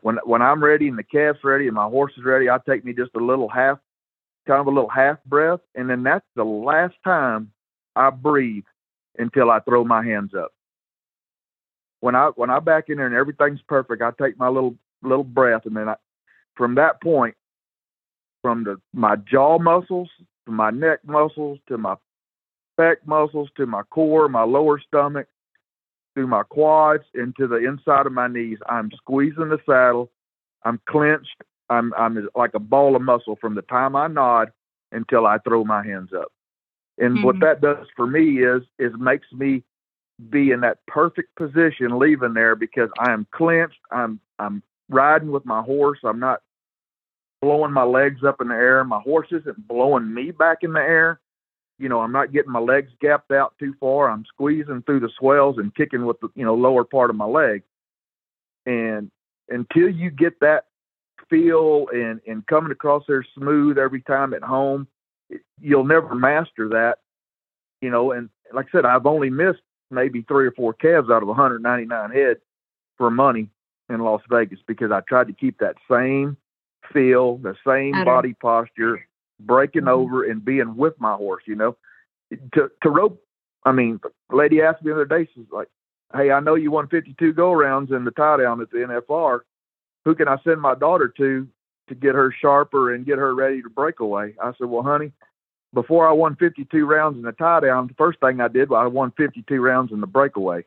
[0.00, 2.82] when when I'm ready and the calf's ready and my horse is ready, I take
[2.82, 3.78] me just a little half,
[4.46, 7.52] kind of a little half breath, and then that's the last time
[7.94, 8.64] I breathe
[9.18, 10.52] until I throw my hands up.
[12.00, 15.24] When I when I back in there and everything's perfect, I take my little little
[15.24, 15.96] breath, and then I,
[16.54, 17.34] from that point,
[18.42, 20.08] from the my jaw muscles
[20.46, 21.96] to my neck muscles to my
[22.76, 25.26] back muscles to my core, my lower stomach,
[26.14, 28.58] through my quads into the inside of my knees.
[28.68, 30.10] I'm squeezing the saddle.
[30.64, 31.42] I'm clenched.
[31.68, 34.52] I'm I'm like a ball of muscle from the time I nod
[34.92, 36.32] until I throw my hands up.
[36.98, 37.24] And mm-hmm.
[37.24, 39.62] what that does for me is is makes me
[40.30, 43.80] be in that perfect position leaving there because I am clenched.
[43.90, 45.98] I'm I'm riding with my horse.
[46.04, 46.42] I'm not
[47.42, 48.82] blowing my legs up in the air.
[48.84, 51.20] My horse isn't blowing me back in the air.
[51.78, 54.10] You know, I'm not getting my legs gapped out too far.
[54.10, 57.26] I'm squeezing through the swells and kicking with the you know lower part of my
[57.26, 57.62] leg.
[58.64, 59.10] And
[59.50, 60.64] until you get that
[61.28, 64.88] feel and and coming across there smooth every time at home,
[65.60, 66.98] you'll never master that,
[67.80, 68.12] you know.
[68.12, 69.60] And like I said, I've only missed
[69.90, 72.38] maybe three or four calves out of 199 head
[72.96, 73.48] for money
[73.88, 76.36] in Las Vegas because I tried to keep that same
[76.92, 79.06] feel, the same body posture,
[79.40, 79.88] breaking mm-hmm.
[79.90, 81.44] over and being with my horse.
[81.46, 81.76] You know,
[82.54, 83.22] to to rope.
[83.64, 85.68] I mean, lady asked me the other day, she's like,
[86.14, 89.40] "Hey, I know you won 52 go rounds in the tie down at the NFR.
[90.04, 91.48] Who can I send my daughter to
[91.88, 94.34] to get her sharper and get her ready to break away.
[94.42, 95.12] I said, Well, honey,
[95.72, 98.78] before I won 52 rounds in the tie down, the first thing I did was
[98.82, 100.64] I won 52 rounds in the breakaway.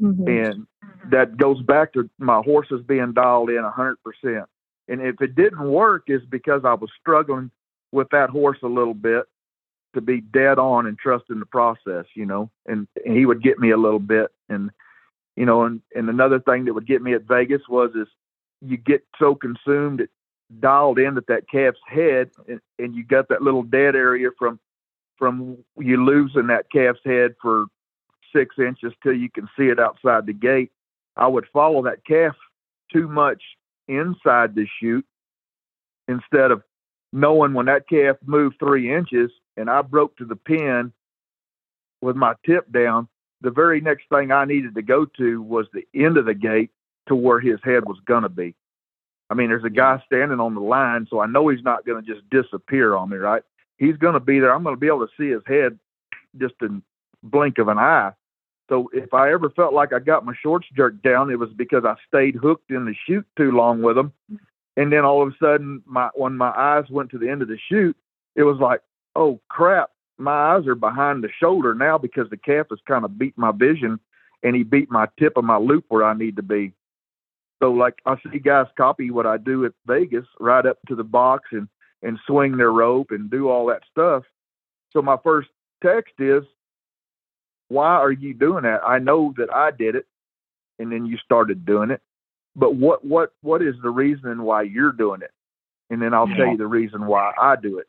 [0.00, 0.28] Mm-hmm.
[0.28, 0.66] And
[1.10, 3.96] that goes back to my horses being dialed in 100%.
[4.88, 7.50] And if it didn't work, is because I was struggling
[7.92, 9.24] with that horse a little bit
[9.94, 13.42] to be dead on and trust in the process, you know, and, and he would
[13.42, 14.30] get me a little bit.
[14.48, 14.70] And,
[15.34, 18.06] you know, and, and another thing that would get me at Vegas was is
[18.60, 20.10] you get so consumed, it
[20.60, 24.58] dialed in at that calf's head, and, and you got that little dead area from
[25.18, 27.66] from you losing that calf's head for
[28.34, 30.70] six inches till you can see it outside the gate.
[31.16, 32.36] I would follow that calf
[32.92, 33.42] too much
[33.88, 35.06] inside the chute
[36.06, 36.62] instead of
[37.14, 40.92] knowing when that calf moved three inches and I broke to the pin
[42.02, 43.08] with my tip down,
[43.40, 46.70] the very next thing I needed to go to was the end of the gate
[47.08, 48.54] to where his head was going to be.
[49.28, 52.04] I mean, there's a guy standing on the line, so I know he's not going
[52.04, 53.42] to just disappear on me, right?
[53.76, 54.54] He's going to be there.
[54.54, 55.78] I'm going to be able to see his head
[56.38, 56.82] just in
[57.22, 58.12] blink of an eye.
[58.68, 61.84] So if I ever felt like I got my shorts jerked down, it was because
[61.84, 64.12] I stayed hooked in the chute too long with him.
[64.76, 67.48] And then all of a sudden, my when my eyes went to the end of
[67.48, 67.96] the chute,
[68.34, 68.80] it was like,
[69.14, 73.18] oh crap, my eyes are behind the shoulder now because the calf has kind of
[73.18, 73.98] beat my vision,
[74.42, 76.72] and he beat my tip of my loop where I need to be.
[77.62, 81.04] So like I see guys copy what I do at Vegas, ride up to the
[81.04, 81.68] box and
[82.02, 84.24] and swing their rope and do all that stuff.
[84.92, 85.48] So my first
[85.82, 86.42] text is,
[87.68, 88.82] why are you doing that?
[88.86, 90.06] I know that I did it,
[90.78, 92.02] and then you started doing it.
[92.54, 95.32] But what what what is the reason why you're doing it?
[95.90, 96.36] And then I'll yeah.
[96.36, 97.86] tell you the reason why I do it.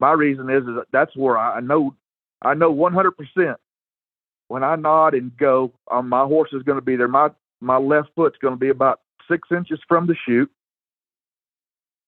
[0.00, 1.94] My reason is is that that's where I know
[2.42, 3.56] I know 100%
[4.48, 7.08] when I nod and go, um, my horse is going to be there.
[7.08, 7.30] My
[7.62, 10.50] my left foot's going to be about six inches from the chute,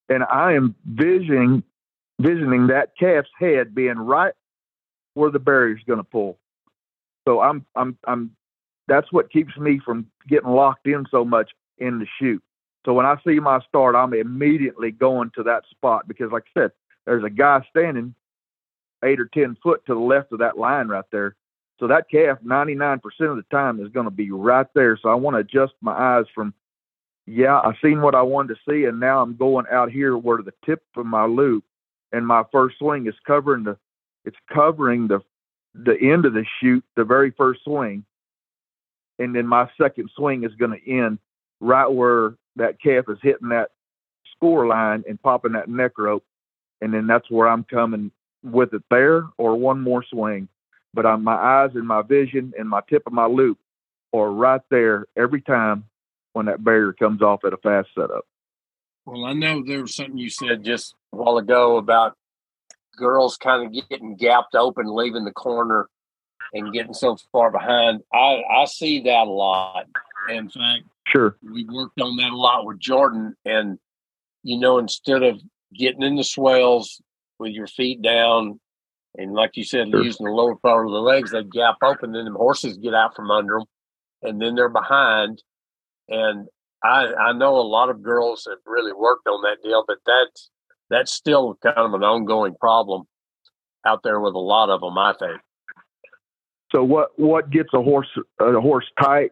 [0.09, 1.63] and I am visioning
[2.21, 4.35] visioning that calf's head being right
[5.15, 6.39] where the barrier's going to pull.
[7.27, 8.33] So I'm I'm I'm
[8.87, 12.43] that's what keeps me from getting locked in so much in the chute.
[12.85, 16.61] So when I see my start, I'm immediately going to that spot because, like I
[16.61, 16.73] said,
[17.07, 18.15] there's a guy standing
[19.05, 21.37] eight or ten foot to the left of that line right there,
[21.79, 24.99] so that calf, 99% of the time, is going to be right there.
[25.01, 26.55] So I want to adjust my eyes from,
[27.27, 30.43] yeah, I've seen what I wanted to see, and now I'm going out here where
[30.43, 31.65] the tip of my loop
[32.13, 33.77] and my first swing is covering the,
[34.25, 35.21] it's covering the,
[35.75, 38.05] the end of the chute, the very first swing,
[39.19, 41.19] and then my second swing is going to end
[41.61, 43.71] right where that calf is hitting that
[44.37, 46.25] score line and popping that neck rope,
[46.81, 48.13] and then that's where I'm coming
[48.45, 50.49] with it there or one more swing
[50.95, 53.59] but on my eyes and my vision and my tip of my loop
[54.15, 55.85] are right there every time
[56.33, 58.25] when that barrier comes off at a fast setup.
[59.07, 62.17] Well, I know there was something you said just a while ago about
[62.97, 65.89] girls kind of getting gapped open, leaving the corner,
[66.53, 68.01] and getting so far behind.
[68.13, 69.87] I I see that a lot.
[70.31, 73.79] In fact, sure, we worked on that a lot with Jordan, and
[74.43, 75.41] you know, instead of
[75.75, 77.03] getting in the swells
[77.39, 78.61] with your feet down,
[79.17, 80.03] and like you said, sure.
[80.03, 83.15] using the lower part of the legs, they gap open, then the horses get out
[83.15, 83.67] from under them,
[84.23, 85.43] and then they're behind.
[86.09, 86.49] And
[86.83, 90.51] I I know a lot of girls have really worked on that deal, but that's
[90.91, 93.05] that's still kind of an ongoing problem
[93.87, 94.99] out there with a lot of them.
[94.99, 95.41] I think.
[96.73, 98.09] So what what gets a horse
[98.41, 99.31] a horse tight,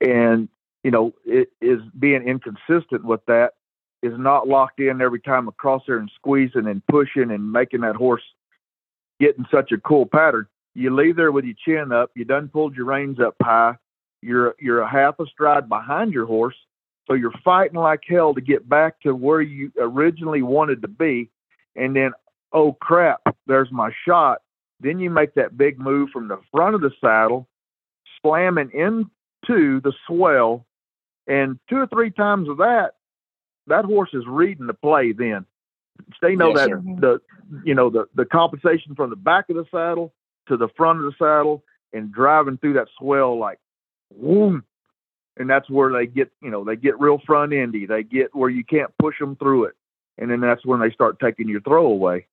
[0.00, 0.48] and
[0.82, 3.52] you know it is being inconsistent with that
[4.02, 7.96] is not locked in every time across there and squeezing and pushing and making that
[7.96, 8.22] horse
[9.20, 10.46] get in such a cool pattern.
[10.74, 12.10] You leave there with your chin up.
[12.14, 13.76] You done pulled your reins up high.
[14.22, 16.56] You're you're a half a stride behind your horse,
[17.06, 21.30] so you're fighting like hell to get back to where you originally wanted to be.
[21.76, 22.12] And then,
[22.52, 24.38] oh crap, there's my shot.
[24.80, 27.48] Then you make that big move from the front of the saddle,
[28.22, 30.64] slamming into the swell.
[31.26, 32.92] And two or three times of that,
[33.66, 35.44] that horse is reading the play then.
[36.22, 36.82] They know yes, that sir.
[37.00, 37.20] the
[37.64, 40.12] you know the the compensation from the back of the saddle
[40.48, 43.58] to the front of the saddle and driving through that swell like
[44.10, 44.64] boom
[45.38, 47.86] and that's where they get you know they get real front endy.
[47.86, 49.74] They get where you can't push them through it.
[50.18, 52.26] And then that's when they start taking your throw away.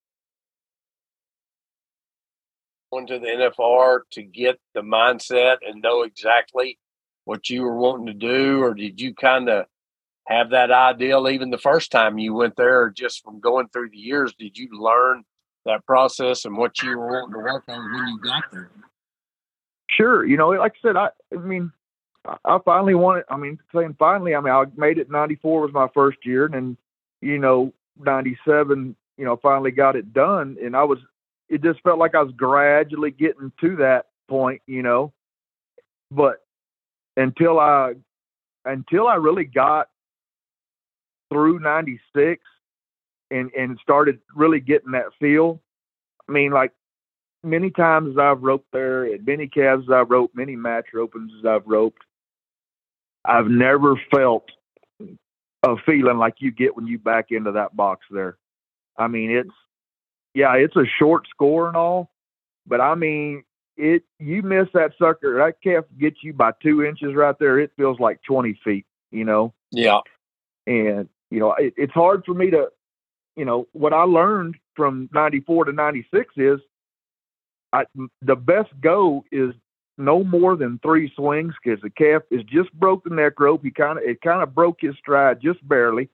[2.92, 6.80] Going to the nfr to get the mindset and know exactly
[7.26, 9.66] what you were wanting to do or did you kind of
[10.28, 13.90] have that ideal even the first time you went there or just from going through
[13.90, 15.24] the years did you learn
[15.66, 18.70] that process and what you were wanting to work on when you got there
[19.90, 21.72] sure you know like i said i i mean
[22.44, 23.26] I finally wanted.
[23.30, 25.10] I mean, saying finally, I mean, I made it.
[25.10, 26.78] '94 was my first year, and then,
[27.22, 31.00] you know, '97, you know, finally got it done, and I was.
[31.48, 35.14] It just felt like I was gradually getting to that point, you know,
[36.10, 36.44] but
[37.16, 37.94] until I,
[38.66, 39.90] until I really got
[41.30, 42.42] through '96,
[43.32, 45.62] and and started really getting that feel.
[46.28, 46.72] I mean, like
[47.44, 51.46] many times as I've roped there, at many calves I've roped, many match opens as
[51.46, 52.02] I've roped,
[53.24, 54.46] I've never felt
[55.64, 58.38] a feeling like you get when you back into that box there.
[58.98, 59.56] I mean, it's
[60.34, 62.12] yeah, it's a short score and all,
[62.68, 63.44] but I mean,
[63.78, 67.60] it you miss that sucker, that calf gets you by two inches right there.
[67.60, 69.54] It feels like twenty feet, you know.
[69.72, 70.00] Yeah,
[70.68, 72.70] and you know, it, it's hard for me to,
[73.36, 76.60] you know, what I learned from '94 to '96 is,
[77.74, 77.86] I
[78.22, 79.54] the best go is
[79.98, 83.64] no more than three swings because the calf is just broke the neck rope.
[83.64, 86.10] He kind of it kind of broke his stride just barely.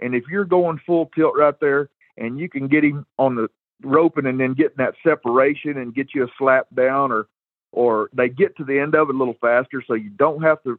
[0.00, 3.48] And if you're going full tilt right there, and you can get him on the
[3.82, 7.28] roping and then getting that separation and get you a slap down, or
[7.72, 10.62] or they get to the end of it a little faster, so you don't have
[10.64, 10.78] to.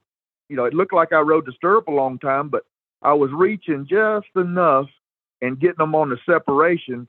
[0.49, 2.63] You know, it looked like I rode the stirrup a long time, but
[3.01, 4.87] I was reaching just enough
[5.41, 7.07] and getting them on the separation.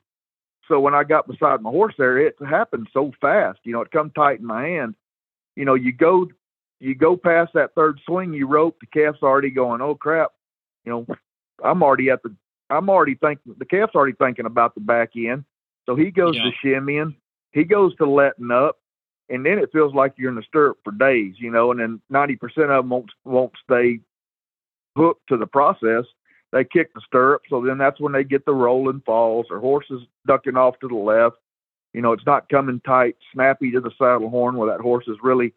[0.68, 3.59] So when I got beside my horse there, it happened so fast.
[3.64, 4.94] You know, it come tight in my hand
[5.57, 6.26] you know, you go
[6.79, 10.31] you go past that third swing you rope, the calf's already going, oh crap,
[10.85, 11.07] you know,
[11.64, 12.35] I'm already at the
[12.70, 15.44] I'm already thinking the calf's already thinking about the back end.
[15.87, 16.44] So he goes yeah.
[16.44, 17.16] to shimmying,
[17.53, 18.79] he goes to letting up,
[19.29, 22.00] and then it feels like you're in the stirrup for days, you know, and then
[22.09, 24.00] ninety percent of them won't won't stay
[24.96, 26.05] hooked to the process.
[26.53, 30.03] They kick the stirrup, so then that's when they get the rolling falls or horses
[30.26, 31.37] ducking off to the left
[31.92, 35.16] you know, it's not coming tight, snappy to the saddle horn where that horse is
[35.22, 35.53] really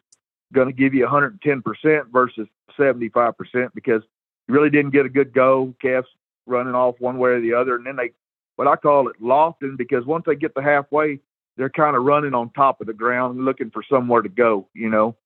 [0.52, 3.34] going to give you 110% versus 75%
[3.74, 4.02] because
[4.48, 5.74] you really didn't get a good go.
[5.80, 6.08] Calves
[6.46, 7.76] running off one way or the other.
[7.76, 8.12] And then they,
[8.56, 11.20] what I call it lofting because once they get to halfway,
[11.56, 14.90] they're kind of running on top of the ground looking for somewhere to go, you
[14.90, 15.16] know,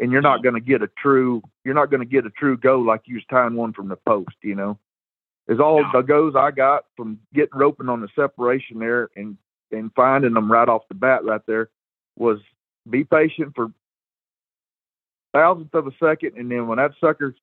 [0.00, 2.56] and you're not going to get a true, you're not going to get a true
[2.56, 4.78] go like you was tying one from the post, you know.
[5.48, 9.36] Is all the goes I got from getting roping on the separation there and
[9.70, 11.70] and finding them right off the bat right there
[12.16, 12.38] was
[12.88, 13.72] be patient for
[15.32, 17.34] thousandth of a second, and then when that sucker's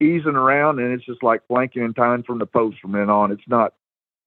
[0.00, 3.32] easing around, and it's just like blanking in time from the post from then on.
[3.32, 3.74] It's not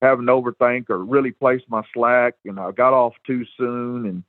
[0.02, 4.24] having to overthink or really place my slack, and I got off too soon, and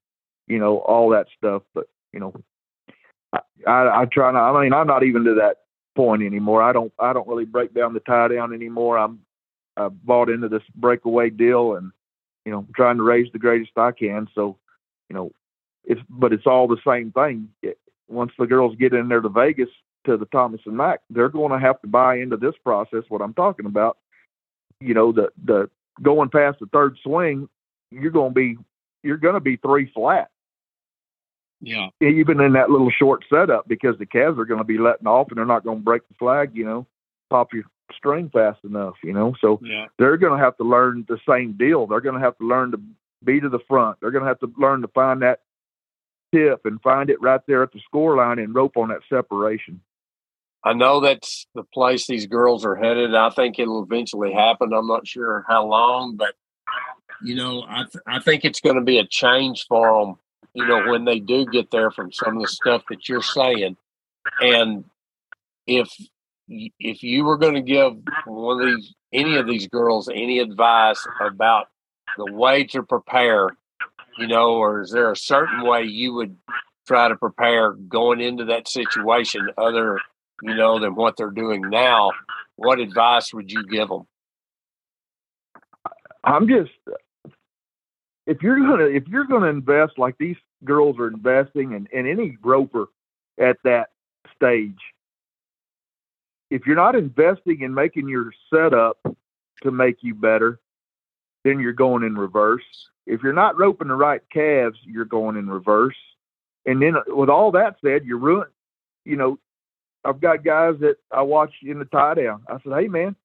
[0.48, 1.64] you know all that stuff.
[1.74, 2.34] But you know,
[3.34, 3.42] I,
[4.02, 4.56] I, try not.
[4.56, 5.58] I mean, I'm not even to that
[5.96, 6.62] point anymore.
[6.62, 6.94] I don't.
[7.00, 8.98] I don't really break down the tie down anymore.
[8.98, 9.20] I'm.
[9.76, 11.92] I bought into this breakaway deal, and
[12.46, 14.28] you know, trying to raise the greatest I can.
[14.34, 14.58] So,
[15.10, 15.32] you know,
[15.84, 17.50] it's but it's all the same thing.
[17.62, 19.70] It, once the girls get in there to Vegas
[20.06, 23.04] to the Thomas and Mack, they're going to have to buy into this process.
[23.10, 23.98] What I'm talking about,
[24.80, 25.70] you know, the the
[26.02, 27.50] going past the third swing,
[27.92, 28.58] you're going to be
[29.04, 30.30] you're going to be three flat.
[31.62, 31.90] Yeah.
[32.02, 35.30] Even in that little short setup, because the calves are going to be letting off
[35.30, 36.86] and they're not going to break the flag, you know,
[37.30, 37.64] pop your
[37.96, 39.34] string fast enough, you know.
[39.42, 39.86] So yeah.
[39.98, 41.88] they're going to have to learn the same deal.
[41.88, 42.80] They're going to have to learn to
[43.24, 43.98] be to the front.
[44.00, 45.42] They're going to have to learn to find that
[46.34, 49.82] tip and find it right there at the score line and rope on that separation.
[50.64, 53.16] I know that's the place these girls are headed.
[53.16, 54.74] I think it'll eventually happen.
[54.74, 56.36] I'm not sure how long, but
[57.24, 60.16] you know, I th- I think it's going to be a change for them.
[60.58, 63.78] You know, when they do get there from some of the stuff that you're saying,
[64.42, 64.86] and
[65.68, 65.88] if
[66.48, 67.94] if you were going to give
[68.26, 71.68] one of these any of these girls any advice about
[72.18, 73.50] the way to prepare,
[74.18, 76.36] you know, or is there a certain way you would
[76.88, 80.00] try to prepare going into that situation other,
[80.42, 82.10] you know, than what they're doing now?
[82.56, 84.08] What advice would you give them?
[86.24, 86.72] I'm just
[88.26, 92.38] if you're gonna if you're gonna invest like these girls are investing and, and any
[92.44, 92.88] roper
[93.40, 93.90] at that
[94.36, 94.80] stage,
[96.50, 98.98] if you're not investing in making your setup
[99.64, 100.60] to make you better,
[101.44, 102.64] then you're going in reverse.
[103.06, 105.96] If you're not roping the right calves, you're going in reverse.
[106.66, 108.52] And then uh, with all that said, you're ruined.
[109.06, 109.40] You know,
[110.04, 112.44] I've got guys that I watch in the tie down.
[112.48, 113.16] I said, hey man,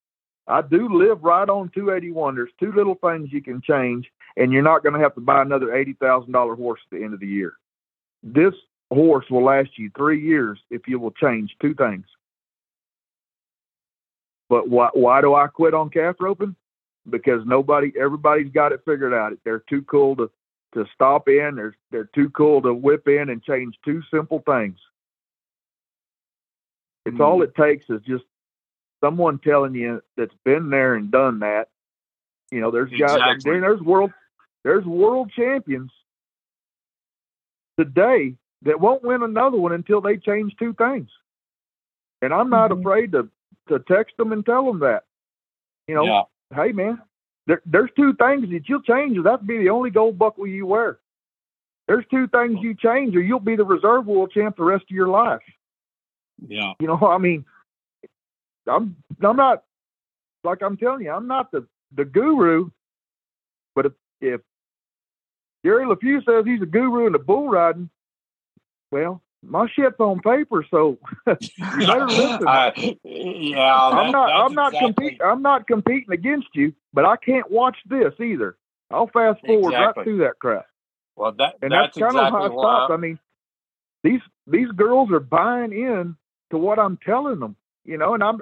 [0.46, 2.34] I do live right on 281.
[2.34, 5.42] There's two little things you can change, and you're not going to have to buy
[5.42, 7.54] another $80,000 horse at the end of the year.
[8.22, 8.54] This
[8.92, 12.06] horse will last you three years if you will change two things.
[14.48, 16.56] But why, why do I quit on calf roping?
[17.08, 19.32] Because nobody, everybody's got it figured out.
[19.44, 20.30] They're too cool to,
[20.74, 21.54] to stop in.
[21.56, 24.76] They're, they're too cool to whip in and change two simple things.
[27.06, 27.44] It's all hmm.
[27.44, 28.24] it takes is just
[29.02, 31.68] someone telling you that's been there and done that.
[32.50, 33.60] You know, there's guys exactly.
[33.60, 34.12] there's world
[34.64, 35.90] there's world champions
[37.78, 41.08] today that won't win another one until they change two things.
[42.20, 42.80] And I'm not mm-hmm.
[42.80, 43.28] afraid to
[43.68, 45.04] to text them and tell them that.
[45.88, 46.22] You know, yeah.
[46.54, 47.00] hey man,
[47.46, 50.66] there, there's two things that you'll change, or that'll be the only gold buckle you
[50.66, 50.98] wear.
[51.88, 54.90] There's two things you change, or you'll be the reserve world champ the rest of
[54.90, 55.42] your life.
[56.46, 56.72] Yeah.
[56.78, 57.44] You know, I mean,
[58.66, 59.64] I'm I'm not
[60.44, 62.70] like I'm telling you, I'm not the the guru,
[63.74, 64.40] but if if
[65.64, 67.90] Gary Leffew says he's a guru in the bull riding,
[68.90, 72.42] well, my shit's on paper, so you better listen.
[72.46, 72.70] Uh,
[73.04, 74.30] yeah, I'm not.
[74.30, 74.92] I'm not exactly.
[74.92, 75.22] competing.
[75.24, 78.56] I'm not competing against you, but I can't watch this either.
[78.90, 80.00] I'll fast forward exactly.
[80.00, 80.66] right through that crap.
[81.16, 82.92] Well, that and that's, that's kind exactly of how I stopped.
[82.92, 83.18] I mean,
[84.02, 86.16] these these girls are buying in
[86.50, 88.40] to what I'm telling them you know, and I'm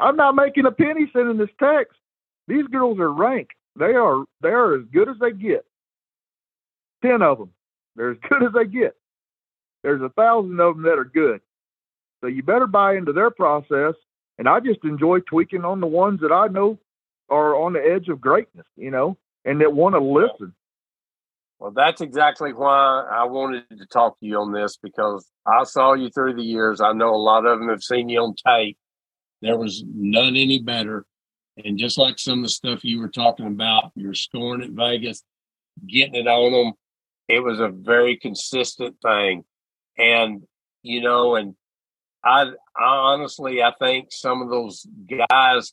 [0.00, 1.96] I'm not making a penny sending this text.
[2.48, 3.50] These girls are rank.
[3.76, 5.64] They are they are as good as they get.
[7.02, 7.50] Ten of them,
[7.96, 8.96] they're as good as they get.
[9.82, 11.40] There's a thousand of them that are good.
[12.20, 13.94] So you better buy into their process.
[14.38, 16.78] And I just enjoy tweaking on the ones that I know
[17.28, 20.54] are on the edge of greatness, you know, and that want to listen.
[21.58, 25.94] Well, that's exactly why I wanted to talk to you on this because I saw
[25.94, 26.80] you through the years.
[26.80, 28.76] I know a lot of them have seen you on tape.
[29.40, 31.06] There was none any better.
[31.56, 35.22] And just like some of the stuff you were talking about, you're scoring at Vegas,
[35.86, 36.72] getting it on them.
[37.28, 39.44] It was a very consistent thing.
[39.96, 40.42] And,
[40.82, 41.54] you know, and
[42.24, 44.86] I, I honestly, I think some of those
[45.30, 45.72] guys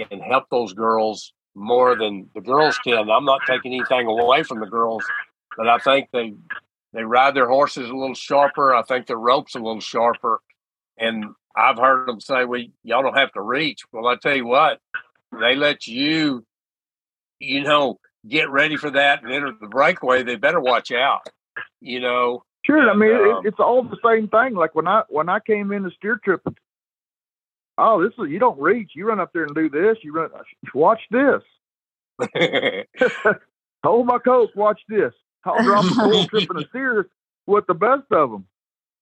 [0.00, 3.10] can help those girls more than the girls can.
[3.10, 5.04] I'm not taking anything away from the girls,
[5.56, 6.34] but I think they
[6.92, 8.74] they ride their horses a little sharper.
[8.74, 10.40] I think their ropes a little sharper.
[10.98, 11.26] And
[11.56, 14.80] I've heard them say, "Well, y'all don't have to reach." Well, I tell you what,
[15.32, 16.44] they let you,
[17.38, 20.22] you know, get ready for that and enter the breakaway.
[20.22, 21.28] They better watch out.
[21.80, 22.44] You know.
[22.64, 22.90] Sure.
[22.90, 24.54] I mean, um, it's all the same thing.
[24.54, 26.42] Like when I when I came in the steer trip,
[27.78, 28.90] oh, this is you don't reach.
[28.94, 29.96] You run up there and do this.
[30.02, 30.30] You run.
[30.74, 31.42] Watch this.
[33.84, 34.50] Hold my coat.
[34.54, 35.12] Watch this.
[35.44, 37.08] I'll drop a bull trip and a steer
[37.46, 38.46] with the best of them.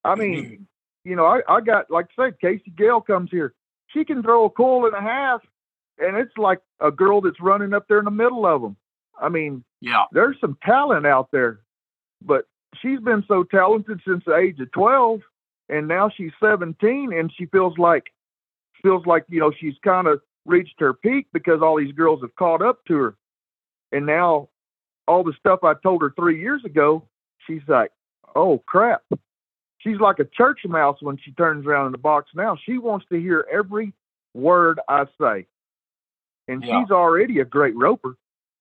[0.05, 0.62] I mean, mm-hmm.
[1.05, 3.55] you know, I, I got like I said, Casey Gale comes here.
[3.89, 5.41] She can throw a coil and a half,
[5.99, 8.77] and it's like a girl that's running up there in the middle of them.
[9.20, 11.61] I mean, yeah, there's some talent out there,
[12.22, 12.45] but
[12.81, 15.20] she's been so talented since the age of twelve,
[15.68, 18.12] and now she's seventeen, and she feels like
[18.83, 22.35] feels like you know she's kind of reached her peak because all these girls have
[22.37, 23.16] caught up to her,
[23.93, 24.49] and now
[25.09, 27.07] all the stuff I told her three years ago,
[27.47, 27.91] she's like,
[28.35, 29.03] oh crap.
[29.79, 32.57] She's like a church mouse when she turns around in the box now.
[32.64, 33.93] She wants to hear every
[34.35, 35.47] word I say.
[36.49, 36.81] And yeah.
[36.81, 38.16] she's already a great roper.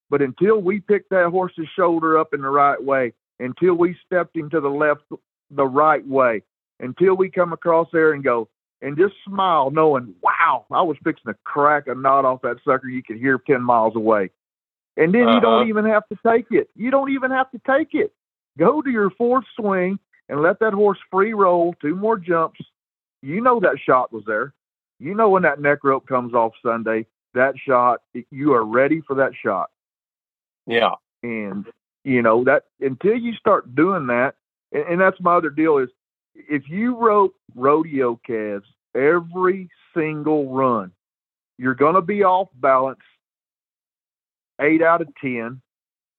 [0.10, 4.36] But until we picked that horse's shoulder up in the right way, until we stepped
[4.36, 5.02] him to the left
[5.50, 6.44] the right way,
[6.80, 8.48] until we come across there and go
[8.82, 12.88] and just smile, knowing, wow, I was fixing to crack a knot off that sucker
[12.88, 14.32] you could hear 10 miles away.
[14.98, 15.36] And then uh-huh.
[15.36, 15.70] you don't uh-huh.
[15.70, 16.70] even have to take it.
[16.76, 18.14] You don't even have to take it.
[18.58, 20.00] Go to your fourth swing
[20.30, 22.60] and let that horse free roll two more jumps.
[23.22, 24.54] You know that shot was there.
[25.00, 28.02] You know when that neck rope comes off Sunday, that shot,
[28.32, 29.70] you are ready for that shot.
[30.66, 30.94] Yeah.
[31.22, 31.66] And,
[32.04, 34.36] you know, that until you start doing that,
[34.72, 35.90] and, and that's my other deal is
[36.36, 40.92] if you rope rodeo calves every single run,
[41.58, 43.00] you're going to be off balance
[44.62, 45.62] eight out of 10.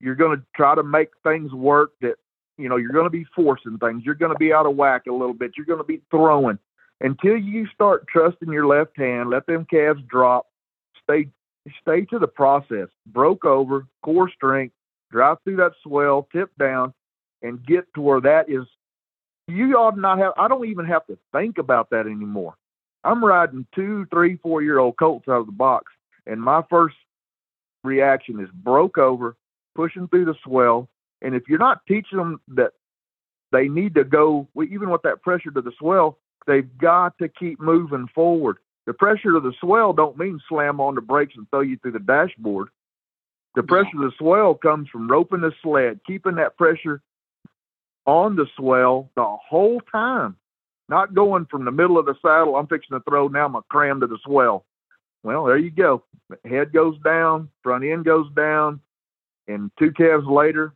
[0.00, 2.16] You're going to try to make things work that,
[2.58, 4.02] you know, you're going to be forcing things.
[4.04, 5.52] You're going to be out of whack a little bit.
[5.56, 6.58] You're going to be throwing
[7.00, 10.46] until you start trusting your left hand, let them calves drop,
[11.02, 11.28] stay,
[11.80, 14.74] stay to the process, broke over, core strength,
[15.10, 16.94] drive through that swell, tip down,
[17.42, 18.64] and get to where that is.
[19.48, 22.54] You ought not have, I don't even have to think about that anymore.
[23.04, 25.92] I'm riding two, three, four year old colts out of the box,
[26.26, 26.96] and my first
[27.84, 29.36] reaction is broke over,
[29.76, 30.88] pushing through the swell.
[31.22, 32.72] And if you're not teaching them that
[33.52, 37.60] they need to go, even with that pressure to the swell, they've got to keep
[37.60, 38.58] moving forward.
[38.86, 41.92] The pressure of the swell don't mean slam on the brakes and throw you through
[41.92, 42.68] the dashboard.
[43.54, 44.04] The pressure yeah.
[44.04, 47.00] of the swell comes from roping the sled, keeping that pressure
[48.06, 50.36] on the swell the whole time,
[50.88, 52.56] not going from the middle of the saddle.
[52.56, 53.46] I'm fixing to throw now.
[53.46, 54.64] I'm a cram to the swell.
[55.22, 56.04] Well, there you go.
[56.44, 58.80] Head goes down, front end goes down,
[59.48, 60.72] and two calves later,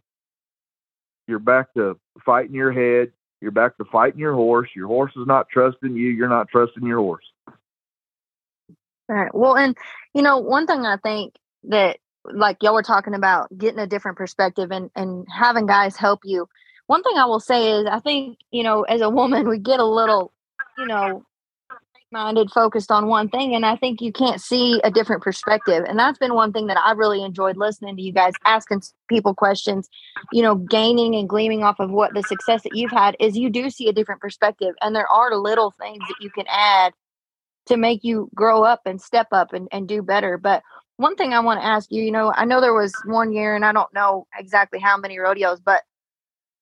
[1.26, 3.12] you're back to fighting your head.
[3.40, 4.68] You're back to fighting your horse.
[4.74, 6.08] Your horse is not trusting you.
[6.08, 7.24] You're not trusting your horse.
[9.08, 9.34] All right.
[9.34, 9.76] Well, and
[10.12, 14.18] you know, one thing I think that like y'all were talking about getting a different
[14.18, 16.48] perspective and and having guys help you
[16.90, 19.78] one thing i will say is i think you know as a woman we get
[19.78, 20.32] a little
[20.76, 21.24] you know
[22.10, 25.96] minded focused on one thing and i think you can't see a different perspective and
[25.96, 29.88] that's been one thing that i really enjoyed listening to you guys asking people questions
[30.32, 33.48] you know gaining and gleaming off of what the success that you've had is you
[33.50, 36.92] do see a different perspective and there are little things that you can add
[37.66, 40.60] to make you grow up and step up and, and do better but
[40.96, 43.56] one thing I want to ask you, you know, I know there was one year
[43.56, 45.82] and I don't know exactly how many rodeos, but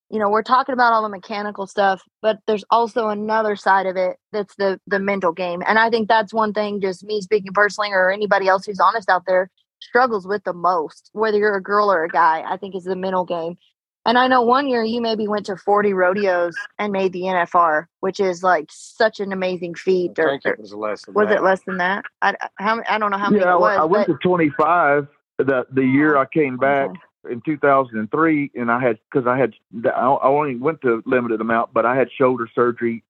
[0.09, 3.95] you know, we're talking about all the mechanical stuff, but there's also another side of
[3.95, 5.63] it that's the the mental game.
[5.67, 9.09] And I think that's one thing just me speaking personally or anybody else who's honest
[9.09, 9.49] out there
[9.81, 12.95] struggles with the most, whether you're a girl or a guy, I think is the
[12.95, 13.57] mental game.
[14.05, 17.85] And I know one year you maybe went to 40 rodeos and made the NFR,
[17.99, 20.17] which is like such an amazing feat.
[20.17, 21.37] I think or, it was less than was that.
[21.37, 22.05] it less than that?
[22.21, 23.77] I, how, I don't know how many yeah, it was.
[23.77, 25.07] I went but, to 25
[25.37, 26.99] the the year oh, I came back okay.
[27.29, 29.53] In 2003, and I had because I had
[29.85, 33.03] I only went to limited amount, but I had shoulder surgery,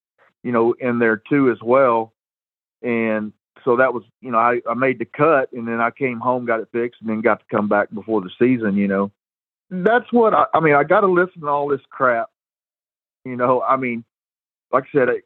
[0.44, 2.14] you know, in there too as well,
[2.82, 3.34] and
[3.66, 6.46] so that was you know I I made the cut, and then I came home,
[6.46, 9.12] got it fixed, and then got to come back before the season, you know
[9.70, 10.76] that's what I, I mean.
[10.76, 12.30] I got to listen to all this crap.
[13.26, 14.04] You know, I mean,
[14.72, 15.24] like I said, it,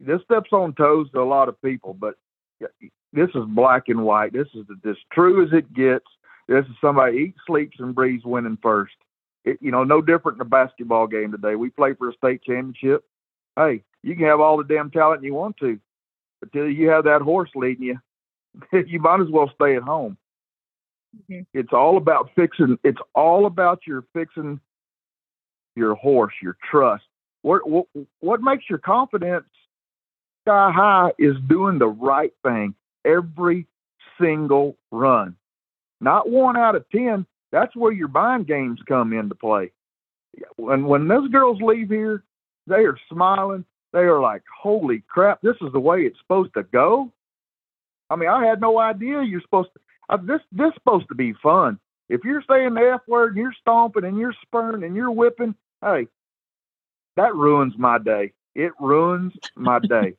[0.00, 2.14] this steps on toes to a lot of people, but
[2.60, 4.32] this is black and white.
[4.32, 6.04] This is as true as it gets.
[6.48, 8.94] This is somebody eats, sleeps, and breathes winning first.
[9.44, 11.54] It, you know, no different in a basketball game today.
[11.54, 13.04] We play for a state championship.
[13.56, 15.78] Hey, you can have all the damn talent you want to,
[16.40, 17.98] but till you have that horse leading you,
[18.86, 20.16] you might as well stay at home.
[21.30, 21.42] Mm-hmm.
[21.54, 22.78] It's all about fixing.
[22.84, 24.60] It's all about your fixing
[25.74, 27.04] your horse, your trust.
[27.42, 27.86] What, what
[28.20, 29.46] what makes your confidence
[30.42, 32.74] sky high is doing the right thing
[33.04, 33.66] every
[34.20, 35.36] single run.
[36.00, 37.26] Not one out of ten.
[37.52, 39.72] That's where your mind games come into play.
[40.56, 42.24] When when those girls leave here,
[42.66, 43.64] they are smiling.
[43.92, 45.40] They are like, "Holy crap!
[45.40, 47.12] This is the way it's supposed to go."
[48.10, 51.32] I mean, I had no idea you're supposed to uh, this this supposed to be
[51.42, 51.78] fun.
[52.08, 55.54] If you're saying the F word and you're stomping and you're spurning and you're whipping,
[55.82, 56.06] hey,
[57.16, 58.32] that ruins my day.
[58.54, 60.14] It ruins my day.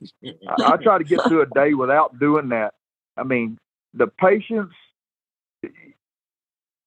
[0.48, 2.74] I, I try to get through a day without doing that.
[3.16, 3.58] I mean,
[3.94, 4.74] the patience.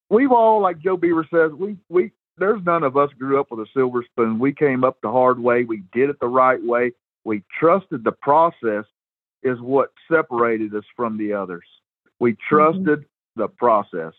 [0.09, 3.61] We've all, like Joe Beaver says, we we there's none of us grew up with
[3.61, 4.39] a silver spoon.
[4.39, 5.65] We came up the hard way.
[5.65, 6.93] We did it the right way.
[7.25, 8.85] We trusted the process
[9.43, 11.65] is what separated us from the others.
[12.19, 12.55] We mm-hmm.
[12.55, 13.41] trusted mm-hmm.
[13.41, 14.15] the process.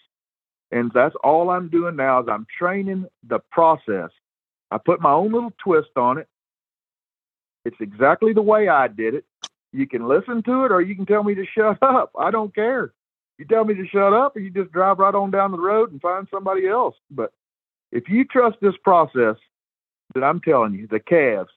[0.71, 4.09] And that's all I'm doing now is I'm training the process.
[4.69, 6.27] I put my own little twist on it.
[7.65, 9.25] It's exactly the way I did it.
[9.73, 12.11] You can listen to it or you can tell me to shut up.
[12.17, 12.93] I don't care.
[13.41, 15.91] You tell me to shut up, and you just drive right on down the road
[15.91, 16.93] and find somebody else.
[17.09, 17.33] But
[17.91, 19.35] if you trust this process
[20.13, 21.49] that I'm telling you, the calves,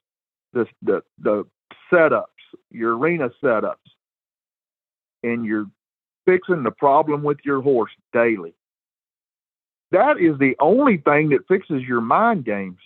[0.51, 1.45] the the the
[1.93, 2.25] setups,
[2.71, 3.75] your arena setups,
[5.21, 5.67] and you're
[6.25, 8.55] fixing the problem with your horse daily.
[9.91, 12.79] That is the only thing that fixes your mind games.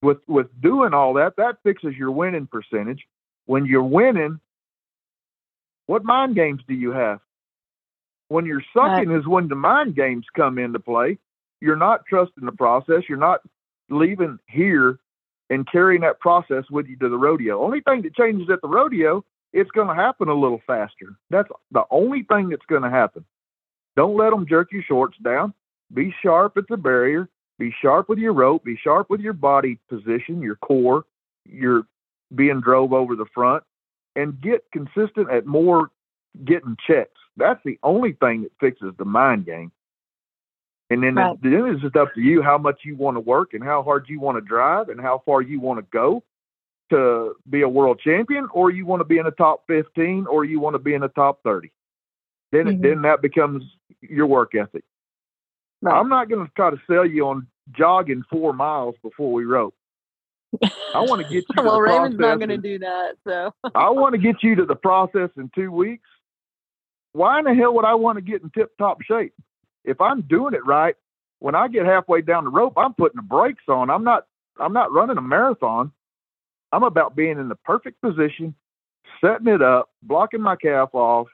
[0.00, 3.04] With with doing all that, that fixes your winning percentage.
[3.46, 4.38] When you're winning,
[5.86, 7.18] what mind games do you have?
[8.28, 9.18] When you're sucking right.
[9.18, 11.18] is when the mind games come into play.
[11.60, 13.02] You're not trusting the process.
[13.08, 13.40] You're not
[13.88, 14.98] leaving here
[15.48, 17.62] and carrying that process with you to the rodeo.
[17.62, 21.16] Only thing that changes at the rodeo, it's going to happen a little faster.
[21.30, 23.24] That's the only thing that's going to happen.
[23.96, 25.54] Don't let them jerk your shorts down.
[25.94, 27.28] Be sharp at the barrier.
[27.58, 28.64] Be sharp with your rope.
[28.64, 31.04] Be sharp with your body position, your core,
[31.44, 31.86] your
[32.34, 33.62] being drove over the front,
[34.14, 35.90] and get consistent at more
[36.44, 37.15] getting checks.
[37.36, 39.72] That's the only thing that fixes the mind game.
[40.88, 41.36] And then, right.
[41.42, 44.06] then it's just up to you how much you want to work and how hard
[44.08, 46.22] you want to drive and how far you want to go
[46.90, 50.44] to be a world champion, or you want to be in the top 15, or
[50.44, 51.72] you want to be in the top 30.
[52.52, 52.82] Then, mm-hmm.
[52.82, 53.64] then that becomes
[54.00, 54.84] your work ethic.
[55.82, 55.98] Right.
[55.98, 59.74] I'm not going to try to sell you on jogging four miles before we rope.
[60.62, 61.64] I want to get you.
[61.64, 63.16] well, Raymond's not going to do that.
[63.24, 66.08] So I want to get you to the process in two weeks.
[67.16, 69.32] Why in the hell would I want to get in tip top shape?
[69.86, 70.96] if I'm doing it right,
[71.38, 73.88] when I get halfway down the rope, I'm putting the brakes on.
[73.88, 74.26] I'm not
[74.58, 75.92] I'm not running a marathon.
[76.72, 78.54] I'm about being in the perfect position,
[79.20, 81.28] setting it up, blocking my calf off,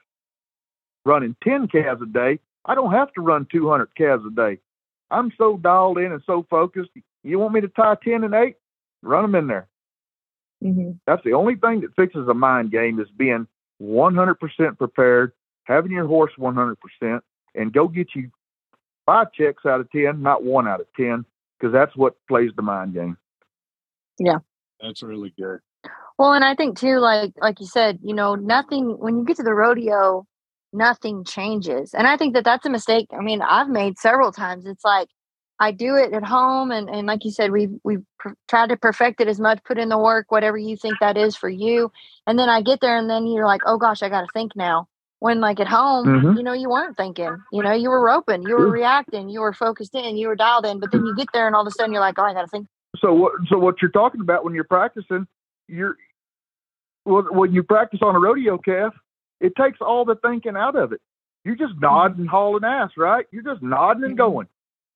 [1.05, 2.39] running 10 calves a day.
[2.65, 4.59] I don't have to run 200 calves a day.
[5.09, 6.91] I'm so dialed in and so focused.
[7.23, 8.55] You want me to tie 10 and 8?
[9.01, 9.67] Run them in there.
[10.63, 10.91] Mm-hmm.
[11.07, 13.47] That's the only thing that fixes a mind game is being
[13.81, 15.31] 100% prepared,
[15.65, 16.75] having your horse 100%,
[17.55, 18.29] and go get you
[19.05, 21.25] five checks out of 10, not one out of 10,
[21.59, 23.17] because that's what plays the mind game.
[24.19, 24.39] Yeah.
[24.81, 25.59] That's really good.
[26.17, 29.37] Well, and I think too, like like you said, you know, nothing when you get
[29.37, 30.27] to the rodeo,
[30.71, 33.07] nothing changes, and I think that that's a mistake.
[33.11, 34.65] I mean, I've made several times.
[34.65, 35.09] It's like
[35.59, 38.77] I do it at home, and and like you said, we we pr- tried to
[38.77, 41.91] perfect it as much, put in the work, whatever you think that is for you,
[42.27, 44.55] and then I get there, and then you're like, oh gosh, I got to think
[44.55, 44.87] now
[45.23, 46.37] when like at home mm-hmm.
[46.37, 49.53] you know you weren't thinking you know you were roping you were reacting you were
[49.53, 51.71] focused in you were dialed in but then you get there and all of a
[51.71, 52.67] sudden you're like oh i gotta think.
[52.97, 55.25] So what so what you're talking about when you're practicing
[55.69, 55.95] you're
[57.05, 58.93] well, when you practice on a rodeo calf
[59.39, 60.99] it takes all the thinking out of it.
[61.45, 61.85] You're just mm-hmm.
[61.85, 63.25] nodding and hauling ass right?
[63.31, 64.17] You're just nodding and mm-hmm.
[64.17, 64.47] going.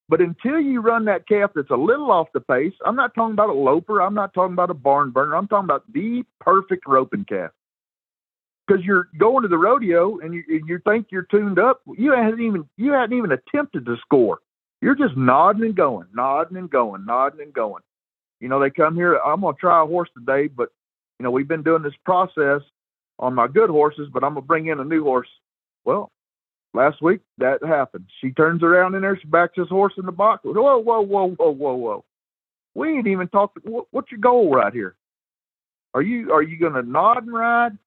[0.10, 3.32] But until you run that calf that's a little off the pace i'm not talking
[3.32, 6.86] about a loper i'm not talking about a barn burner i'm talking about the perfect
[6.86, 7.52] roping calf
[8.68, 11.82] because you're going to the rodeo and you you think you're tuned up.
[11.98, 14.40] You hadn't even you hadn't even attempted to score.
[14.82, 17.84] You're just nodding and going, nodding and going, nodding and going.
[18.40, 19.16] You know, they come here.
[19.16, 20.70] I'm gonna try a horse today, but
[21.20, 22.62] you know we've been doing this process
[23.20, 25.30] on my good horses, but I'm gonna bring in a new horse.
[25.86, 26.12] Well,
[26.74, 28.06] last week that happened.
[28.22, 30.44] She turns around in there, she backs this horse in the box.
[30.44, 32.06] Whoa, whoa, whoa, whoa, whoa, whoa.
[32.76, 33.58] We ain't even talked.
[33.64, 34.96] What's your goal right here?
[35.94, 37.78] Are you are you gonna nod and ride?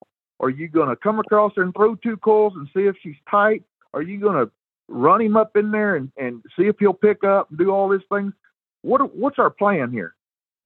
[0.41, 3.17] Are you going to come across her and throw two coils and see if she's
[3.31, 3.63] tight?
[3.93, 4.51] Are you going to
[4.89, 7.89] run him up in there and, and see if he'll pick up and do all
[7.89, 8.33] these things?
[8.83, 10.15] What what's our plan here?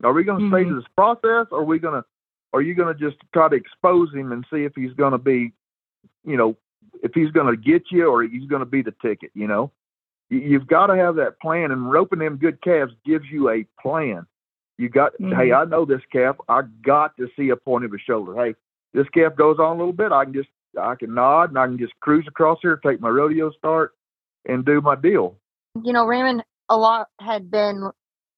[0.03, 0.55] Are we going to mm-hmm.
[0.55, 2.05] stay to this process, or are we going to
[2.53, 5.19] are you going to just try to expose him and see if he's going to
[5.19, 5.53] be,
[6.25, 6.57] you know,
[7.03, 9.33] if he's going to get you or he's going to be the ticket?
[9.35, 9.73] You know,
[10.31, 14.25] you've got to have that plan, and roping them good calves gives you a plan.
[14.79, 15.35] You got, mm-hmm.
[15.35, 16.37] hey, I know this calf.
[16.49, 18.35] I got to see a point of his shoulder.
[18.37, 18.55] Hey,
[18.95, 20.49] this calf goes on a little bit, I can just
[20.81, 23.93] I can nod and I can just cruise across here, take my rodeo start,
[24.47, 25.37] and do my deal.
[25.83, 27.91] You know, Raymond a lot had been,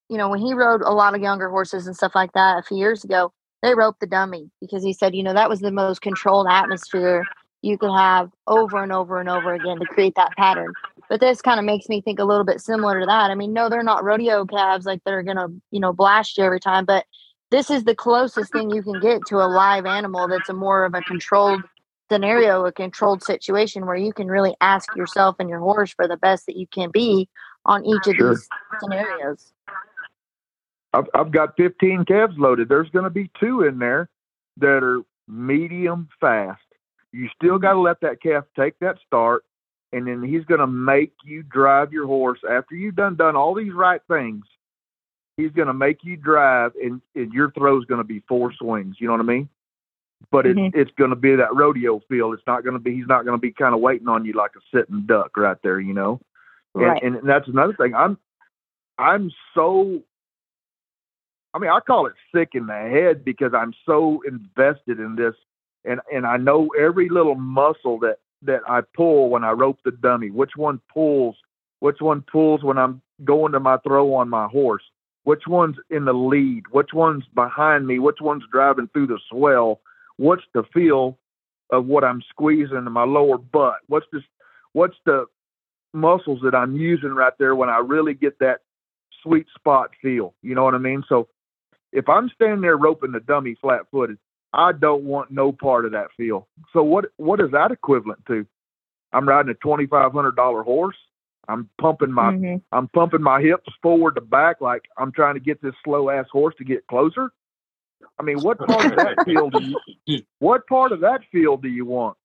[0.08, 2.62] you know, when he rode a lot of younger horses and stuff like that a
[2.62, 3.32] few years ago,
[3.62, 7.24] they roped the dummy because he said, you know, that was the most controlled atmosphere
[7.62, 10.72] you could have over and over and over again to create that pattern.
[11.08, 13.30] But this kind of makes me think a little bit similar to that.
[13.30, 16.60] I mean, no, they're not rodeo calves like they're gonna, you know, blast you every
[16.60, 17.06] time, but
[17.50, 20.84] this is the closest thing you can get to a live animal that's a more
[20.84, 21.62] of a controlled
[22.10, 26.16] scenario, a controlled situation where you can really ask yourself and your horse for the
[26.16, 27.28] best that you can be
[27.64, 28.30] on each of sure.
[28.30, 28.48] these
[28.80, 29.52] scenarios.
[30.92, 32.68] I've, I've got 15 calves loaded.
[32.68, 34.08] There's going to be two in there
[34.58, 36.62] that are medium fast.
[37.12, 37.62] You still mm-hmm.
[37.62, 39.44] got to let that calf take that start,
[39.92, 43.54] and then he's going to make you drive your horse after you've done done all
[43.54, 44.44] these right things
[45.36, 48.52] he's going to make you drive, and, and your throw is going to be four
[48.54, 48.96] swings.
[48.98, 49.48] You know what I mean?
[50.30, 50.68] but Mhm.
[50.68, 52.32] it's it's going to be that rodeo feel.
[52.32, 52.94] It's not going to be.
[52.94, 55.58] He's not going to be kind of waiting on you like a sitting duck right
[55.62, 56.20] there, you know.
[56.74, 57.02] And, Right.
[57.02, 57.94] and that's another thing.
[57.94, 58.18] I'm
[58.98, 60.02] I'm so.
[61.54, 65.34] I mean, I call it sick in the head because I'm so invested in this,
[65.84, 69.90] and and I know every little muscle that that I pull when I rope the
[69.90, 70.30] dummy.
[70.30, 71.36] Which one pulls?
[71.80, 74.82] Which one pulls when I'm going to my throw on my horse?
[75.26, 76.68] Which one's in the lead?
[76.70, 77.98] Which one's behind me?
[77.98, 79.80] Which one's driving through the swell?
[80.18, 81.18] What's the feel
[81.70, 83.78] of what I'm squeezing in my lower butt?
[83.88, 84.22] What's this?
[84.72, 85.26] What's the
[85.92, 88.60] muscles that I'm using right there when I really get that
[89.24, 90.32] sweet spot feel?
[90.42, 91.02] You know what I mean?
[91.08, 91.26] So
[91.90, 94.18] if I'm standing there roping the dummy flat footed,
[94.52, 96.46] I don't want no part of that feel.
[96.72, 98.46] So what what is that equivalent to?
[99.12, 100.96] I'm riding a twenty five hundred dollar horse.
[101.48, 102.62] I'm pumping my Mhm.
[102.72, 106.26] I'm pumping my hips forward to back like I'm trying to get this slow ass
[106.30, 107.30] horse to get closer.
[108.18, 111.68] I mean, what part of that feel do you what part of that field do
[111.68, 112.16] you want?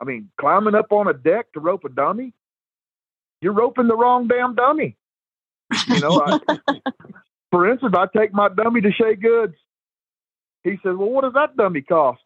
[0.00, 2.32] I mean, climbing up on a deck to rope a dummy?
[3.40, 4.96] You're roping the wrong damn dummy.
[5.86, 6.38] You know, I,
[7.50, 9.54] for instance, I take my dummy to Shea Goods.
[10.62, 12.22] He says, Well, what does that dummy cost?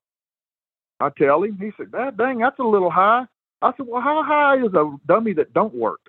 [1.00, 1.58] I tell him.
[1.58, 3.26] He said, That dang, that's a little high.
[3.60, 6.00] I said, Well, how high is a dummy that don't work?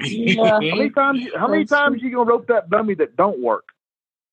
[0.00, 0.60] Yeah.
[0.70, 3.64] How many times how many times you gonna rope that dummy that don't work?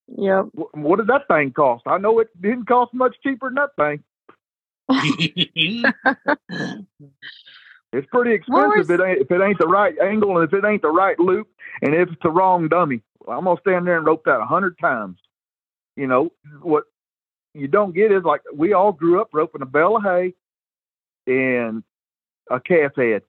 [0.07, 0.43] Yeah.
[0.55, 1.83] Wh- What did that thing cost?
[1.87, 4.03] I know it didn't cost much cheaper than that thing.
[7.93, 10.65] It's pretty expensive if it ain't if it ain't the right angle and if it
[10.67, 11.47] ain't the right loop
[11.81, 13.01] and if it's the wrong dummy.
[13.27, 15.17] I'm gonna stand there and rope that a hundred times.
[15.95, 16.83] You know what
[17.53, 20.33] you don't get is like we all grew up roping a bale of hay
[21.25, 21.83] and
[22.51, 23.23] a calf head.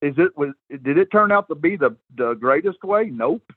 [0.00, 3.10] Is it was did it turn out to be the the greatest way?
[3.12, 3.52] Nope.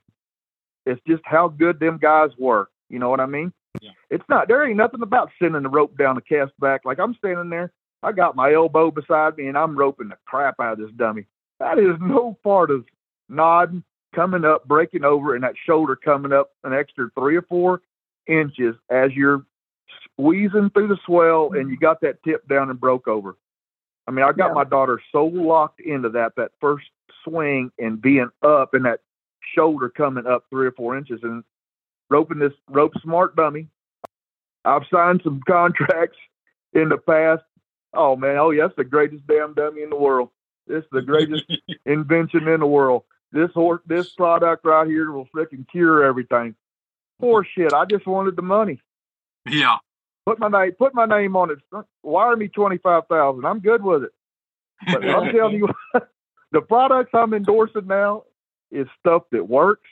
[0.84, 2.68] It's just how good them guys were.
[2.88, 3.52] You know what I mean?
[3.80, 3.90] Yeah.
[4.10, 6.82] It's not there ain't nothing about sending the rope down the cast back.
[6.84, 7.72] Like I'm standing there
[8.02, 11.26] I got my elbow beside me and I'm roping the crap out of this dummy.
[11.60, 12.84] That is no part of
[13.28, 13.84] nodding,
[14.14, 17.80] coming up, breaking over, and that shoulder coming up an extra three or four
[18.26, 19.44] inches as you're
[20.04, 23.36] squeezing through the swell and you got that tip down and broke over.
[24.06, 24.54] I mean, I got Yeah.
[24.54, 26.86] my daughter so locked into that that first
[27.24, 29.00] swing and being up and that
[29.54, 31.44] shoulder coming up three or four inches and
[32.10, 33.68] roping this rope smart dummy.
[34.64, 36.18] I've signed some contracts
[36.72, 37.42] in the past.
[37.94, 40.30] Oh man, oh yeah, that's the greatest damn dummy in the world.
[40.66, 41.44] This is the greatest
[41.86, 43.02] invention in the world.
[43.32, 46.54] This horse, this product right here will freaking cure everything.
[47.20, 47.72] Poor shit.
[47.72, 48.80] I just wanted the money.
[49.46, 49.76] yeah.
[50.26, 51.58] Put my name, put my name on it.
[52.02, 53.44] Wire me twenty five thousand.
[53.44, 54.12] I'm good with it.
[54.86, 55.68] But I'm telling you,
[56.52, 58.24] the products I'm endorsing now
[58.70, 59.88] is stuff that works,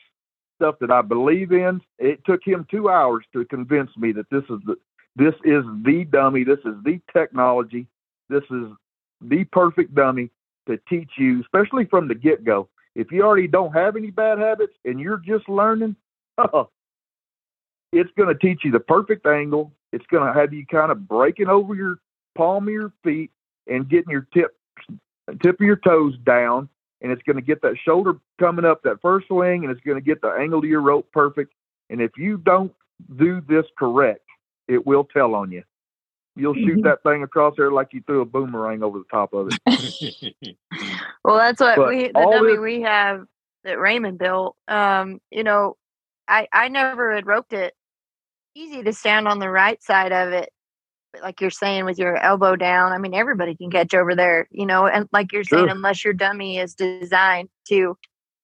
[0.57, 1.81] stuff that I believe in.
[1.99, 4.77] It took him two hours to convince me that this is the
[5.17, 7.87] this is the dummy, this is the technology,
[8.29, 8.67] this is
[9.21, 10.31] the perfect dummy
[10.69, 12.69] to teach you, especially from the get go.
[12.95, 15.97] If you already don't have any bad habits and you're just learning,
[17.93, 19.73] it's going to teach you the perfect angle.
[19.93, 21.97] It's going to have you kind of breaking over your
[22.37, 23.31] palm of your feet
[23.67, 24.57] and getting your tip
[25.43, 26.69] tip of your toes down,
[27.01, 29.97] and it's going to get that shoulder coming up that first swing, and it's going
[29.99, 31.53] to get the angle to your rope perfect.
[31.89, 32.73] And if you don't
[33.17, 34.25] do this correct,
[34.69, 35.63] it will tell on you.
[36.37, 36.85] You'll shoot Mhm.
[36.85, 40.35] that thing across there like you threw a boomerang over the top of it.
[41.25, 43.27] Well, that's what But we the dummy this- we have
[43.65, 44.57] that Raymond built.
[44.69, 45.77] Um, you know,
[46.29, 47.75] I I never had roped it.
[48.55, 50.51] Easy to stand on the right side of it,
[51.13, 52.93] but like you're saying, with your elbow down.
[52.93, 54.49] I mean, everybody can catch over there.
[54.51, 55.75] You know, and like you're saying, Sure.
[55.75, 57.97] unless your dummy is designed to,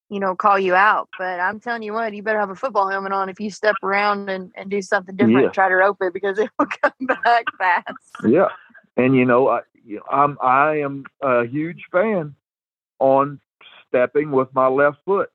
[0.09, 1.09] you know, call you out.
[1.19, 3.75] But I'm telling you what, you better have a football helmet on if you step
[3.83, 5.43] around and, and do something different.
[5.43, 5.51] Yeah.
[5.51, 6.93] Try to rope it because it will come
[7.25, 7.87] back fast.
[8.25, 8.49] Yeah,
[8.97, 12.35] and you know, I, you know, I'm I am a huge fan
[13.01, 13.41] on
[13.89, 15.31] stepping with my left foot.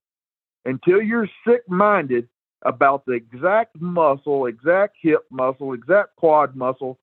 [0.64, 2.28] Until you're sick minded
[2.64, 7.00] about the exact muscle, exact hip muscle, exact quad muscle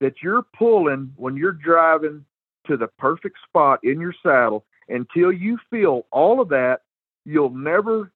[0.00, 2.24] that you're pulling when you're driving
[2.66, 6.82] to the perfect spot in your saddle, until you feel all of that,
[7.24, 8.12] you'll never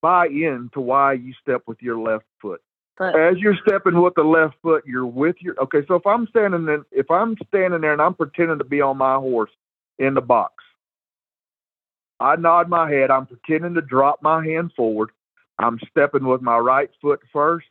[0.00, 2.60] buy in to why you step with your left foot
[3.12, 5.80] But as you're stepping with the left foot, you're with your okay.
[5.88, 8.98] So if I'm standing in, if I'm standing there and I'm pretending to be on
[8.98, 9.50] my horse
[9.98, 10.62] in the box,
[12.20, 13.10] I nod my head.
[13.10, 15.10] I'm pretending to drop my hand forward.
[15.58, 17.66] I'm stepping with my right foot first.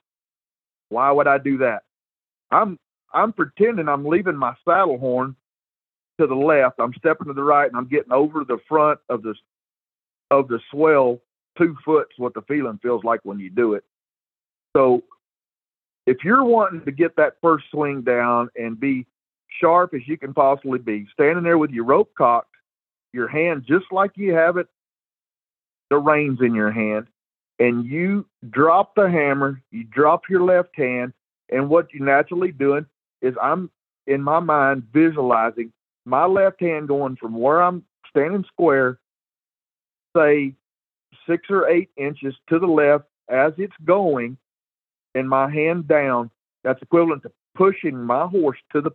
[0.89, 1.83] Why would I do that?
[2.51, 2.79] I'm
[3.13, 5.35] I'm pretending I'm leaving my saddle horn
[6.19, 6.79] to the left.
[6.79, 9.35] I'm stepping to the right, and I'm getting over the front of the
[10.31, 11.19] of the swell
[11.57, 13.83] two foot's what the feeling feels like when you do it.
[14.75, 15.03] So
[16.05, 19.05] if you're wanting to get that first swing down and be
[19.61, 22.49] sharp as you can possibly be, standing there with your rope cocked,
[23.13, 24.67] your hand just like you have it,
[25.89, 27.07] the reins in your hand,
[27.63, 31.13] and you drop the hammer, you drop your left hand,
[31.49, 32.85] and what you're naturally doing
[33.21, 33.69] is I'm
[34.05, 35.71] in my mind visualizing
[36.03, 38.99] my left hand going from where I'm standing square,
[40.13, 40.55] say
[41.25, 44.35] six or eight inches to the left as it's going,
[45.15, 46.31] and my hand down.
[46.65, 48.91] That's equivalent to pushing my horse to the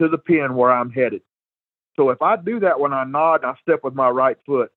[0.00, 1.20] to the pin where I'm headed.
[1.96, 4.72] So if I do that when I nod and I step with my right foot,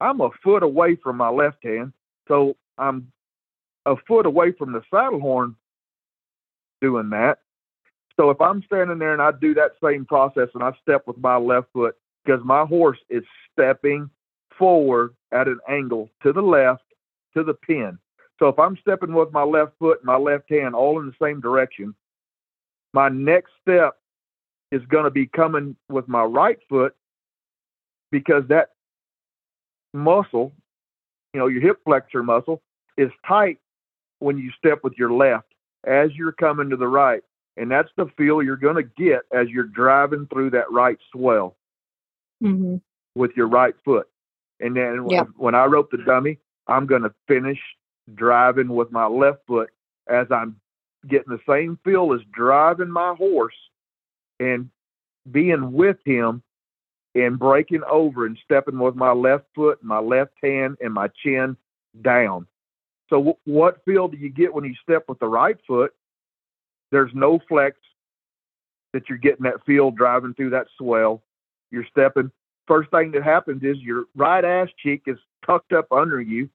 [0.00, 1.92] I'm a foot away from my left hand.
[2.28, 3.12] So I'm
[3.84, 5.56] a foot away from the saddle horn
[6.80, 7.38] doing that.
[8.16, 11.18] So if I'm standing there and I do that same process and I step with
[11.18, 13.22] my left foot because my horse is
[13.52, 14.10] stepping
[14.58, 16.82] forward at an angle to the left
[17.36, 17.98] to the pin.
[18.38, 21.14] So if I'm stepping with my left foot and my left hand all in the
[21.24, 21.94] same direction,
[22.92, 23.94] my next step
[24.72, 26.94] is going to be coming with my right foot
[28.10, 28.70] because that
[29.92, 30.52] muscle,
[31.36, 32.62] you know, your hip flexor muscle
[32.96, 33.58] is tight
[34.20, 35.52] when you step with your left
[35.84, 37.22] as you're coming to the right.
[37.58, 41.56] And that's the feel you're going to get as you're driving through that right swell
[42.42, 42.76] Mm-hmm.
[43.14, 44.08] with your right foot.
[44.60, 45.28] And then Yep.
[45.36, 47.58] when I rope the dummy, I'm going to finish
[48.14, 49.70] driving with my left foot
[50.06, 50.58] as I'm
[51.06, 53.56] getting the same feel as driving my horse
[54.40, 54.70] and
[55.30, 56.42] being with him
[57.16, 61.56] and breaking over and stepping with my left foot, my left hand, and my chin
[62.02, 62.46] down.
[63.08, 65.92] So, w- what feel do you get when you step with the right foot?
[66.92, 67.78] There's no flex
[68.92, 71.22] that you're getting that feel driving through that swell.
[71.70, 72.30] You're stepping.
[72.68, 76.50] First thing that happens is your right ass cheek is tucked up under you.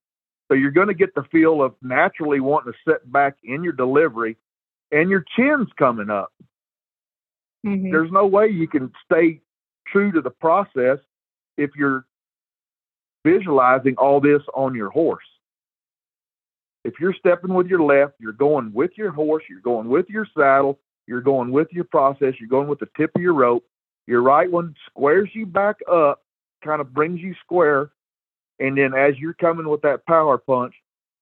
[0.48, 3.74] So you're going to get the feel of naturally wanting to sit back in your
[3.74, 4.38] delivery
[4.92, 6.34] and your chin's coming up.
[7.66, 7.92] Mm-hmm.
[7.92, 9.42] There's no way you can stay
[9.92, 11.00] true to the process
[11.58, 12.06] if you're
[13.26, 15.26] visualizing all this on your horse.
[16.84, 20.28] If you're stepping with your left, you're going with your horse, you're going with your
[20.36, 23.64] saddle, you're going with your process, you're going with the tip of your rope.
[24.08, 26.24] Your right one squares you back up,
[26.64, 27.92] kind of brings you square,
[28.60, 30.74] and then as you're coming with that power punch,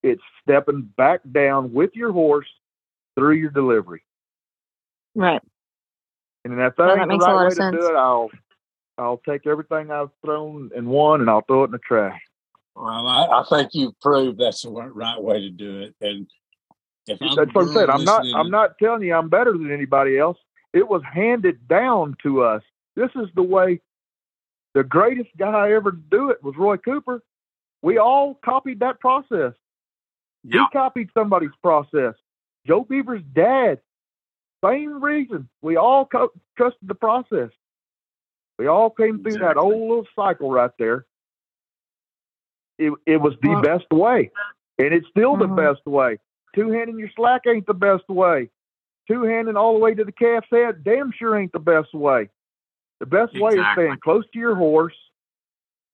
[0.02, 2.48] it's stepping back down with your horse
[3.16, 4.02] through your delivery.
[5.14, 5.42] Right.
[6.46, 7.76] And if that No, ain't that the right lot way of to sense.
[7.76, 8.30] do it, I'll
[9.00, 12.20] I'll take everything I've thrown and won, and I'll throw it in the trash.
[12.76, 15.96] Well, I, I think you proved that's the right way to do it.
[16.02, 16.28] And
[17.08, 17.90] if I'm That's what I'm saying.
[17.90, 20.38] I'm not I'm not telling you I'm better than anybody else.
[20.74, 22.62] It was handed down to us.
[22.96, 23.82] This is the way.
[24.76, 27.24] The greatest guy ever to do it was Roy Cooper.
[27.82, 29.54] We all copied that process.
[30.44, 30.62] Yeah.
[30.62, 32.14] He copied somebody's process.
[32.68, 33.80] Joe Beaver's dad,
[34.64, 35.50] same reason.
[35.62, 37.50] We all co- trusted the process.
[38.60, 41.06] We all came through that old little cycle right there.
[42.78, 44.32] It it was the Well- best way,
[44.78, 45.56] and it's still the Mhm.
[45.56, 46.20] best way.
[46.54, 48.50] Two handing your slack ain't the best way.
[49.08, 52.30] Two handing all the way to the calf's head, damn sure ain't the best way.
[53.00, 54.98] The best way is staying close to your horse,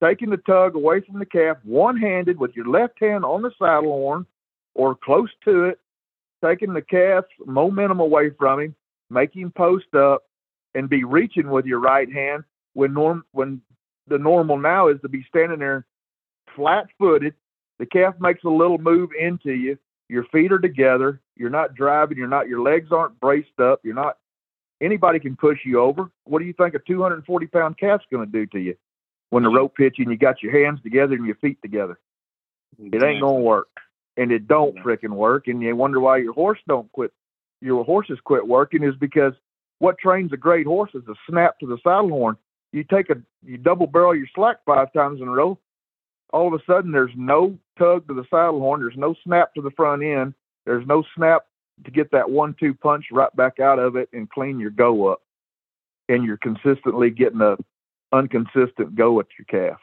[0.01, 3.51] taking the tug away from the calf, one handed with your left hand on the
[3.59, 4.25] saddle horn
[4.73, 5.79] or close to it,
[6.43, 8.75] taking the calf's momentum away from him,
[9.11, 10.23] making him post up,
[10.73, 12.43] and be reaching with your right hand
[12.75, 13.61] when norm when
[14.07, 15.87] the normal now is to be standing there
[16.55, 17.33] flat footed.
[17.79, 19.77] The calf makes a little move into you.
[20.07, 21.19] Your feet are together.
[21.35, 22.17] You're not driving.
[22.17, 22.47] You're not.
[22.47, 23.79] Your legs aren't braced up.
[23.83, 24.17] You're not.
[24.81, 26.11] Anybody can push you over.
[26.25, 28.75] What do you think a 240 pound calf's going to do to you
[29.31, 31.97] when the rope hits you and you got your hands together and your feet together?
[32.77, 33.69] It ain't gonna work,
[34.17, 34.83] and it don't Yeah.
[34.83, 35.47] frickin' work.
[35.47, 37.13] And you wonder why your horse don't quit.
[37.61, 39.33] Your horses quit working is because
[39.79, 42.37] what trains a great horse is a snap to the saddle horn.
[42.75, 45.57] You take a you double barrel your slack five times in a row.
[46.33, 48.81] All of a sudden, there's no tug to the saddle horn.
[48.81, 50.33] There's no snap to the front end.
[50.65, 51.45] There's no snap
[51.85, 55.21] to get that one-two punch right back out of it and clean your go up.
[56.09, 57.55] And you're consistently getting a
[58.13, 59.79] inconsistent go at your calf.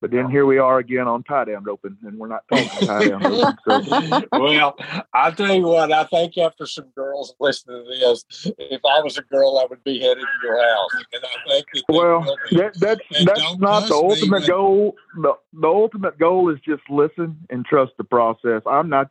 [0.00, 3.08] But then here we are again on tie down roping, and we're not talking tie
[3.08, 3.58] down roping.
[3.66, 4.76] So well,
[5.12, 9.18] I'll tell you what, I think after some girls listening to this, if I was
[9.18, 10.90] a girl, I would be headed to your house.
[11.12, 14.94] And I think that Well, that, that's And that's don't the trust me ultimate goal.
[15.16, 18.62] The, the ultimate goal is just listen and trust the process.
[18.66, 19.10] I'm not.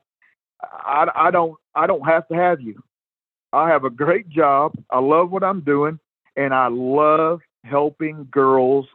[0.61, 1.55] I, I don't.
[1.75, 2.81] I don't have to have you.
[3.51, 4.73] I have a great job.
[4.89, 5.99] I love what I'm doing,
[6.37, 8.85] and I love helping girls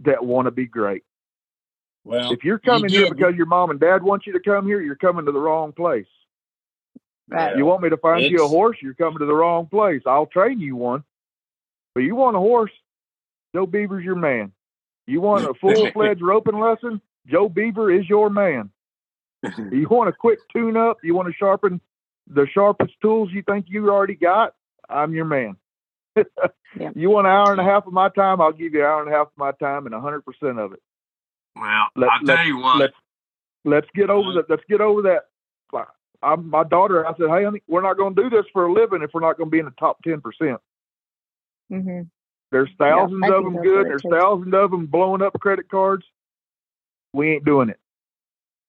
[0.00, 1.02] that want to be great.
[2.06, 4.66] Well, If you're coming do here because your mom and dad want you to come
[4.66, 6.06] here, you're coming to the wrong place.
[7.28, 7.56] Right.
[7.56, 8.76] You want me to find you a horse?
[8.80, 10.02] You're coming to the wrong place.
[10.06, 11.02] I'll train you one.
[11.94, 12.70] But you want a horse?
[13.54, 14.52] Joe Beaver's your man.
[15.06, 17.00] You want a full fledged roping lesson?
[17.26, 18.70] Joe Beaver is your man.
[19.70, 20.98] You want a quick tune up?
[21.04, 21.80] You want to sharpen
[22.28, 24.54] the sharpest tools you think you already got?
[24.88, 25.56] I'm your man.
[26.78, 26.90] Yeah.
[26.94, 28.38] You want an hour and a half of my time?
[28.42, 30.74] I'll give you an hour and a half of my time and hundred percent of
[30.74, 30.82] it.
[31.58, 32.78] Well, Let- I'll let- tell you what.
[32.78, 32.94] let's
[33.64, 34.50] let's get over that.
[34.50, 35.24] Let's get over that.
[35.72, 35.88] Like,
[36.22, 37.06] I'm my daughter.
[37.06, 39.20] I said, hey, honey, we're not going to do this for a living if we're
[39.20, 40.60] not going to be in the top ten percent.
[41.70, 42.02] hmm
[42.52, 43.86] There's thousands I of them good.
[43.86, 46.04] There's thousands of them blowing up credit cards.
[47.12, 47.80] We ain't doing it.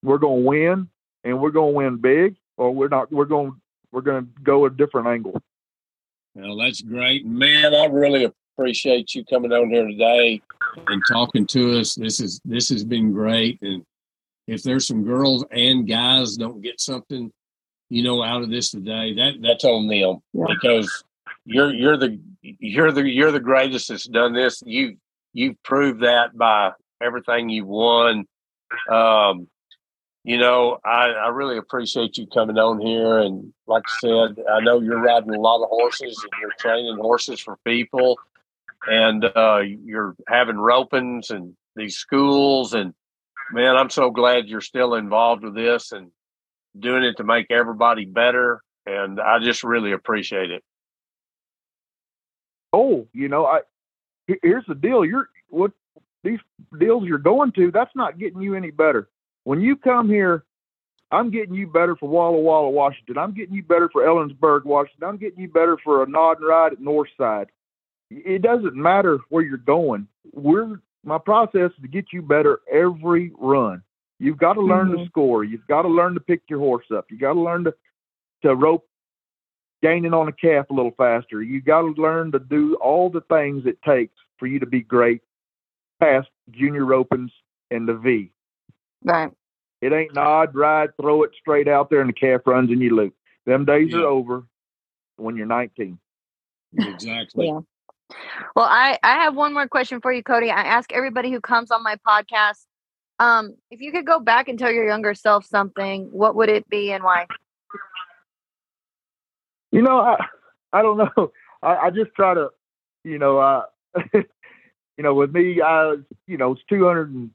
[0.03, 0.89] We're going to win,
[1.23, 3.11] and we're going to win big, or we're not.
[3.11, 3.59] We're going.
[3.91, 5.41] We're going to go a different angle.
[6.35, 7.73] Well, that's great, man.
[7.73, 8.31] I really
[8.67, 10.41] appreciate you coming on here today
[10.87, 11.93] and talking to us.
[11.93, 13.59] This is this has been great.
[13.61, 13.83] And
[14.47, 17.31] if there's some girls and guys don't get something,
[17.89, 20.45] you know, out of this today, that that's on them Yeah.
[20.49, 21.03] because
[21.45, 24.63] you're you're the you're the you're the greatest that's done this.
[24.65, 24.97] You
[25.33, 28.25] you've proved that by everything you've won.
[28.89, 29.47] Um,
[30.23, 33.19] you know, I, I really appreciate you coming on here.
[33.19, 36.97] And like I said, I know you're riding a lot of horses and you're training
[36.97, 38.17] horses for people
[38.87, 42.73] and uh, you're having ropings and these schools.
[42.73, 42.93] And
[43.51, 46.11] man, I'm so glad you're still involved with this and
[46.77, 48.61] doing it to make everybody better.
[48.85, 50.63] And I just really appreciate it.
[52.73, 53.61] Oh, you know, I
[54.41, 55.05] here's the deal.
[55.05, 55.71] You're what
[56.23, 56.39] these
[56.79, 57.71] deals you're going to.
[57.71, 59.09] That's not getting you any better.
[59.43, 60.43] When you come here,
[61.11, 63.17] I'm getting you better for Walla Walla, Washington.
[63.17, 65.07] I'm getting you better for Ellensburg, Washington.
[65.07, 67.47] I'm getting you better for a nod and ride at Northside.
[68.09, 70.07] It doesn't matter where you're going.
[70.33, 73.81] We're my process is to get you better every run.
[74.19, 75.07] You've got to learn to Mhm.
[75.07, 75.43] score.
[75.43, 77.11] You've got to learn to pick your horse up.
[77.11, 77.75] You got to learn to
[78.43, 78.87] to rope
[79.81, 81.41] gaining on a calf a little faster.
[81.41, 84.81] You got to learn to do all the things it takes for you to be
[84.81, 85.21] great
[85.99, 87.31] past junior ropings
[87.71, 88.31] and the V.
[89.03, 89.31] Right.
[89.81, 92.95] It ain't nod, ride, throw it straight out there, and the calf runs and you
[92.95, 93.15] loop.
[93.45, 93.99] Them days Yeah.
[93.99, 94.43] are over
[95.17, 95.99] when you're 19.
[96.73, 97.47] Exactly.
[97.47, 97.61] Yeah.
[98.55, 100.49] Well, I I have one more question for you, Cody.
[100.49, 102.65] I ask everybody who comes on my podcast,
[103.19, 106.69] um, if you could go back and tell your younger self something, what would it
[106.69, 107.25] be and why?
[109.71, 110.17] You know, I
[110.73, 111.31] I don't know.
[111.63, 112.49] I, I just try to,
[113.03, 113.63] you know, uh,
[114.13, 114.23] you
[114.99, 115.95] know, with me, I
[116.27, 117.31] you know, it's 200 and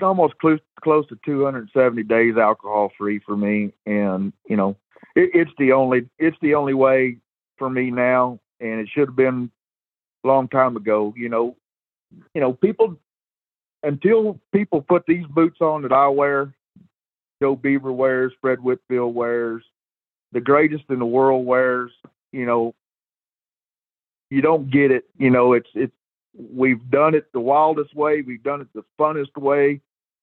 [0.00, 4.76] almost close close to 270 days alcohol free for me, and you know,
[5.14, 7.18] it, it's the only it's the only way
[7.58, 9.50] for me now, and it should have been
[10.24, 11.12] long time ago.
[11.16, 11.56] You know,
[12.34, 12.96] you know, people
[13.82, 16.54] until people put these boots on that I wear,
[17.40, 19.64] Joe Beaver wears, Fred Whitfield wears,
[20.32, 21.90] the greatest in the world wears,
[22.32, 22.74] you know,
[24.30, 25.04] you don't get it.
[25.18, 25.92] You know, it's it's
[26.34, 29.80] we've done it the wildest way, we've done it the funnest way.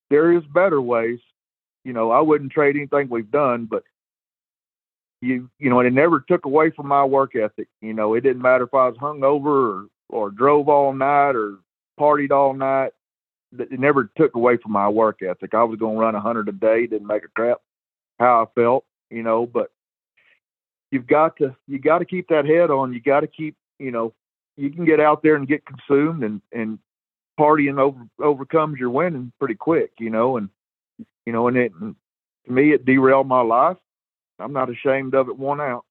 [0.09, 1.19] There is better ways.
[1.83, 3.83] You know, I wouldn't trade anything we've done, but
[5.21, 7.67] you you know, and it never took away from my work ethic.
[7.81, 11.57] You know, it didn't matter if I was hungover or or drove all night or
[11.99, 12.91] partied all night.
[13.57, 15.53] It never took away from my work ethic.
[15.53, 16.87] I was going to run a hundred a day.
[16.87, 17.57] Didn't make a crap
[18.19, 19.45] how I felt, you know.
[19.45, 19.71] But
[20.91, 22.93] you've got to you got to keep that head on.
[22.93, 24.13] You got to keep you know
[24.55, 26.79] you can get out there and get consumed and and
[27.39, 30.37] partying over overcomes your winning pretty quick, you know.
[30.37, 30.49] And
[31.25, 33.77] you know, and it to me it derailed my life.
[34.39, 35.83] I'm not ashamed of it one ounce.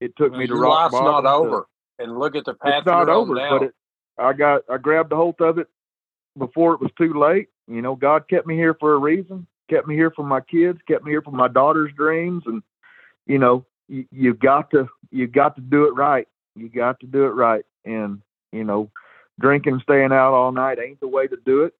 [0.00, 1.66] It took Well, me to rock life's bottom not to- over.
[2.00, 3.58] And look at the path it's not over, now.
[3.58, 3.74] but it,
[4.18, 5.68] I got I grabbed a hold of it
[6.36, 7.48] before it was too late.
[7.68, 9.46] You know, God kept me here for a reason.
[9.70, 10.80] Kept me here for my kids.
[10.88, 12.42] Kept me here for my daughter's dreams.
[12.46, 12.62] And
[13.26, 16.26] you know, you, you got to you got to do it right.
[16.56, 17.64] You got to do it right.
[17.84, 18.20] And
[18.52, 18.90] you know,
[19.38, 21.74] drinking, staying out all night ain't the way to do it.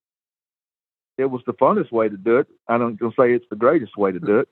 [1.17, 2.47] It was the funnest way to do it.
[2.69, 4.47] I don't gonna say it's the greatest way to do it,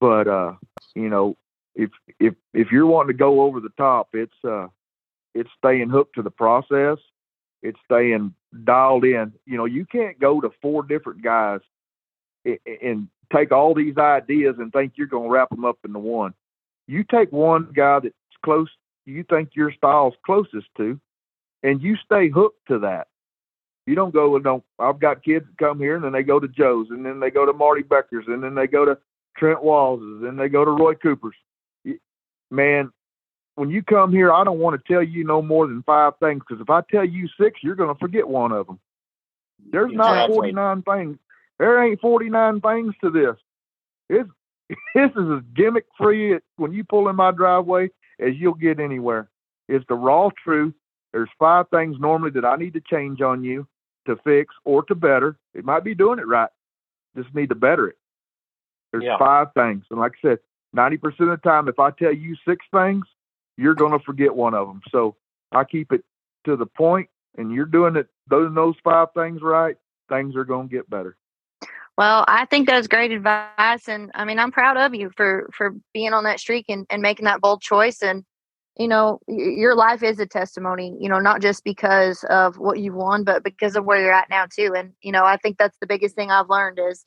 [0.00, 0.54] but uh,
[0.94, 1.36] you know,
[1.74, 4.68] if if if you're wanting to go over the top, it's uh
[5.34, 6.98] it's staying hooked to the process.
[7.62, 9.32] It's staying dialed in.
[9.46, 11.60] You know, you can't go to four different guys
[12.46, 15.78] a- a- and take all these ideas and think you're going to wrap them up
[15.84, 16.34] into one.
[16.86, 18.14] You take one guy that's
[18.44, 18.68] close,
[19.06, 21.00] you think your style's closest to,
[21.62, 23.08] and you stay hooked to that.
[23.86, 24.64] You don't go and don't.
[24.78, 27.30] I've got kids that come here and then they go to Joe's and then they
[27.30, 28.98] go to Marty Becker's and then they go to
[29.36, 31.34] Trent Walls's and they go to Roy Cooper's.
[32.50, 32.92] Man,
[33.56, 36.42] when you come here, I don't want to tell you no more than five things
[36.46, 38.80] because if I tell you six, you're going to forget one of them.
[39.70, 40.52] There's not Exactly.
[40.52, 41.18] 49 things.
[41.58, 43.36] There ain't 49 things to this.
[44.08, 44.28] It's
[44.94, 49.28] this is as gimmick free when you pull in my driveway as you'll get anywhere.
[49.68, 50.74] It's the raw truth.
[51.12, 53.66] There's five things normally that I need to change on you
[54.06, 55.36] to fix or to better.
[55.54, 56.50] It might be doing it right.
[57.16, 57.98] Just need to better it.
[58.94, 59.18] There's Yeah.
[59.18, 59.84] five things.
[59.90, 60.38] And like I said,
[60.72, 63.04] 90% of the time, if I tell you six things,
[63.56, 64.82] you're going to forget one of them.
[64.90, 65.16] So
[65.50, 66.04] I keep it
[66.44, 69.76] to the point and you're doing it, those, those five things right,
[70.08, 71.16] things are going to get better.
[71.98, 75.76] Well, I think that's great advice, and I mean, I'm proud of you for for
[75.92, 78.02] being on that streak and, and making that bold choice.
[78.02, 78.24] And
[78.76, 80.96] you know, y- your life is a testimony.
[80.98, 84.28] You know, not just because of what you've won, but because of where you're at
[84.28, 84.74] now too.
[84.76, 87.04] And you know, I think that's the biggest thing I've learned is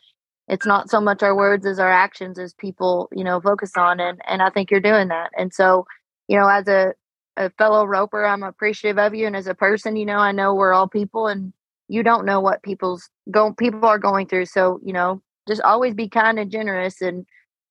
[0.47, 3.99] it's not so much our words as our actions as people you know focus on.
[3.99, 5.31] And and I think you're doing that.
[5.37, 5.85] And so,
[6.27, 6.93] you know, as a
[7.37, 10.55] a fellow roper, I'm appreciative of you, and as a person, you know, I know
[10.55, 11.53] we're all people, and
[11.87, 14.47] you don't know what people's go people are going through.
[14.47, 17.25] So, you know, just always be kind and generous and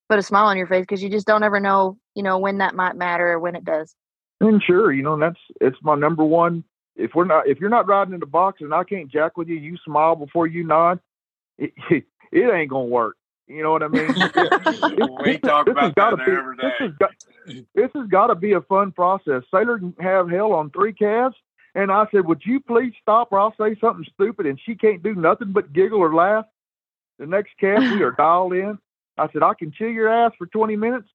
[0.09, 2.59] put a smile on your face because you just don't ever know, you know, when
[2.59, 3.93] that might matter or when it does.
[4.39, 6.63] And sure, you know, that's it's my number one.
[6.95, 9.47] If we're not, if you're not riding in the box and I can't jack with
[9.47, 10.99] you, you smile before you nod.
[11.89, 12.03] It,
[12.33, 13.17] ain't gonna work.
[13.47, 14.07] You know what I mean?
[15.23, 17.11] we talk This about that be- every This has got,
[17.73, 19.43] this has got to be a fun process.
[19.53, 21.35] Sailor can have hell on three calves,
[21.73, 25.01] and I said, "Would you please stop, or I'll say something stupid." And she can't
[25.01, 26.45] do nothing but giggle or laugh.
[27.19, 28.77] The next calf, we are dialed in.
[29.17, 31.07] I said, "I can chill your ass for 20 minutes.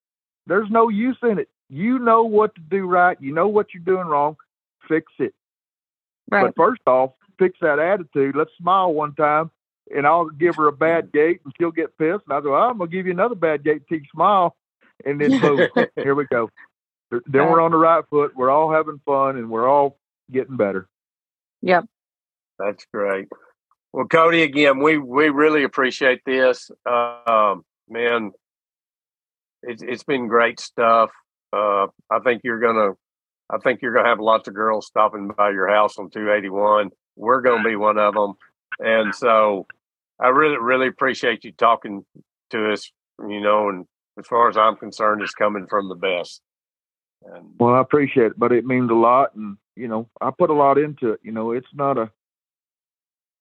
[0.47, 1.49] There's no use in it.
[1.69, 3.17] You know what to do right.
[3.21, 4.37] You know what you're doing wrong.
[4.89, 5.35] Fix it."
[6.31, 6.47] Right.
[6.47, 8.35] But first off, fix that attitude.
[8.37, 9.51] Let's smile one time,
[9.95, 12.25] and I'll give her a bad gate, and she'll get pissed.
[12.29, 14.57] And I go, I'm gonna give you another bad gate till you smile,
[15.05, 16.51] and then boom, here we go.
[17.11, 18.33] Then we're on the right foot.
[18.35, 19.99] We're all having fun, and we're all
[20.31, 20.89] getting better.
[21.61, 21.85] Yep.
[22.59, 23.29] That's great.
[23.93, 26.71] Well, Cody, again, we we really appreciate this.
[26.87, 28.33] Um, man,
[29.63, 31.11] it's it's been great stuff.
[31.53, 32.95] Uh, I think you're gonna,
[33.51, 36.91] I think you're gonna have lots of girls stopping by your house on 281.
[37.17, 38.35] We're gonna be one of them,
[38.79, 39.67] and so
[40.21, 42.05] I really really appreciate you talking
[42.51, 42.91] to us.
[43.19, 43.87] You know, and
[44.19, 46.41] as far as I'm concerned, it's coming from the best.
[47.25, 50.51] And Well, I appreciate it, but it means a lot, and you know, I put
[50.51, 51.21] a lot into it.
[51.23, 52.11] You know, it's not a.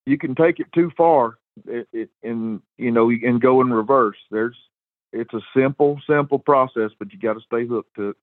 [0.06, 4.18] You can take it too far, it, it and you know, and go in reverse.
[4.30, 4.58] There's,
[5.14, 8.18] it's a simple, simple process, but you got to stay hooked to it.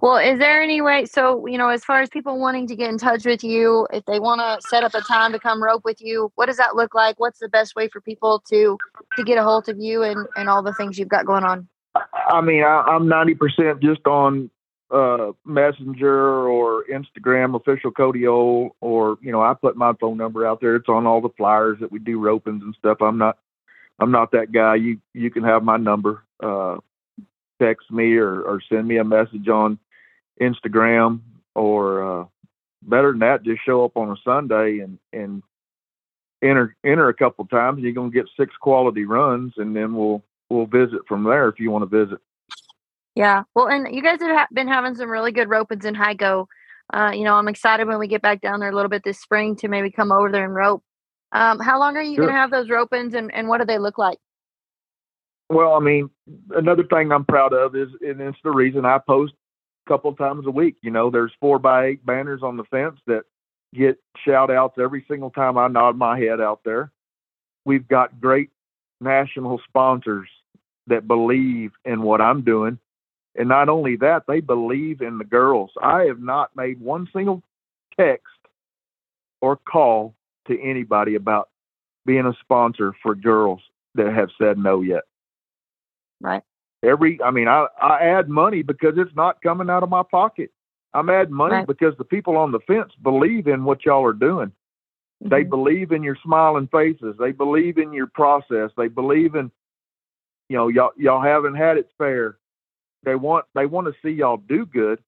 [0.00, 1.04] Well, is there any way?
[1.04, 4.04] So, you know, as far as people wanting to get in touch with you, if
[4.06, 6.74] they want to set up a time to come rope with you, what does that
[6.74, 7.20] look like?
[7.20, 8.76] What's the best way for people to
[9.16, 11.68] to get a hold of you and and all the things you've got going on?
[11.94, 14.50] I mean, I, I'm 90% just on
[14.90, 20.46] uh, Messenger or Instagram, official Cody Ohl, or you know, I put my phone number
[20.46, 20.76] out there.
[20.76, 22.98] It's on all the flyers that we do ropings and stuff.
[23.00, 23.38] I'm not,
[23.98, 24.76] I'm not that guy.
[24.76, 26.24] You you can have my number.
[26.42, 26.78] Uh,
[27.62, 29.78] text me or or send me a message on
[30.40, 31.20] Instagram
[31.54, 32.24] or uh,
[32.82, 35.42] better than that, just show up on a Sunday and and
[36.42, 37.80] enter enter a couple times.
[37.82, 41.70] You're gonna get six quality runs, and then we'll we'll visit from there if you
[41.70, 42.18] want to visit.
[43.14, 43.42] Yeah.
[43.54, 46.46] Well, and you guys have been having some really good ropings in Hico.
[46.92, 49.20] Uh, you know, I'm excited when we get back down there a little bit this
[49.20, 50.82] spring to maybe come over there and rope.
[51.32, 52.24] Um, how long are you Sure.
[52.24, 54.18] going to have those ropings and, and what do they look like?
[55.48, 56.10] Well, I mean,
[56.50, 59.34] another thing I'm proud of is, and it's the reason I post
[59.86, 60.76] a couple times a week.
[60.82, 63.24] You know, there's four by eight banners on the fence that
[63.74, 66.90] get shout outs every single time I nod my head out there.
[67.64, 68.50] We've got great
[69.00, 70.28] national sponsors
[70.86, 72.78] that believe in what I'm doing.
[73.34, 75.70] And not only that, they believe in the girls.
[75.82, 77.42] I have not made one single
[77.98, 78.26] text
[79.40, 80.14] or call
[80.48, 81.48] to anybody about
[82.04, 83.60] being a sponsor for girls
[83.94, 85.04] that have said no yet
[86.22, 86.42] Right.
[86.82, 90.50] every i mean i i add money because it's not coming out of my pocket.
[90.94, 91.66] I'm adding money Right.
[91.66, 94.52] because the people on the fence believe in what y'all are doing.
[95.22, 95.50] They Mhm.
[95.50, 97.16] believe in your smiling faces.
[97.18, 98.70] They believe in your process.
[98.76, 99.50] They believe in
[100.48, 102.38] you know y'all y'all haven't had it fair.
[103.04, 105.02] They want they want to see y'all do good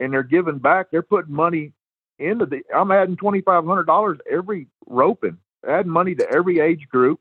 [0.00, 0.90] and they're giving back.
[0.90, 1.72] They're putting money
[2.18, 6.86] into the i'm adding twenty five hundred dollars every roping adding money to every age
[6.88, 7.20] group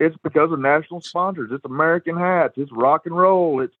[0.00, 1.50] it's because of national sponsors.
[1.52, 2.54] It's American Hats.
[2.56, 3.60] It's rock and roll.
[3.60, 3.74] It's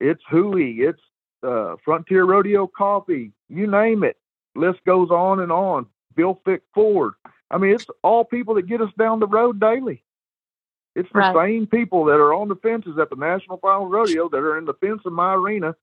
[0.00, 0.80] it's Hooey.
[0.80, 1.00] It's
[1.42, 3.32] uh, Frontier Rodeo Coffee.
[3.48, 4.16] You name it.
[4.54, 5.86] List goes on and on.
[6.16, 7.14] Bill Fick Ford.
[7.50, 10.02] I mean, it's all people that get us down the road daily.
[10.96, 11.34] It's the Right.
[11.34, 14.64] same people that are on the fences at the National Final Rodeo that are in
[14.64, 15.76] the fence in my arena,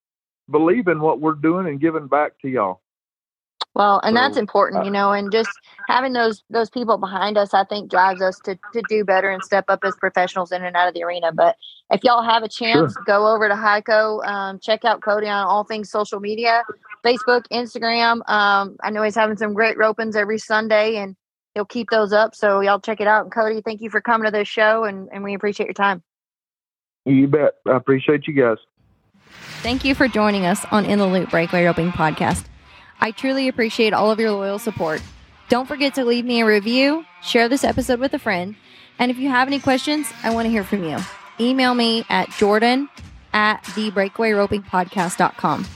[0.50, 2.82] believing what we're doing and giving back to y'all.
[3.76, 5.52] Well, and So, that's important, uh, you know, and just
[5.88, 9.44] having those those people behind us, I think, drives us to to do better and
[9.44, 11.32] step up as professionals in and out of the arena.
[11.32, 11.58] But
[11.92, 15.64] if y'all have a chance, go over to Hico, um, check out Cody on all
[15.64, 16.64] things social media,
[17.06, 18.28] Facebook, Instagram.
[18.28, 21.16] Um, I know he's having some great ropings every Sunday, and
[21.54, 22.34] he'll keep those up.
[22.34, 23.26] So y'all check it out.
[23.26, 26.02] And Cody, thank you for coming to this show, and and we appreciate your time.
[27.06, 27.54] You bet.
[27.68, 28.58] I appreciate you guys.
[29.62, 32.46] Thank you for joining us on In the Loop Breakaway Roping Podcast.
[33.00, 35.02] I truly appreciate all of your loyal support.
[35.50, 38.56] Don't forget to leave me a review, share this episode with a friend,
[39.00, 40.98] and if you have any questions, I want to hear from you.
[41.40, 42.90] Email me at jordan
[43.34, 45.68] at thebreakawayropingpodcast.com.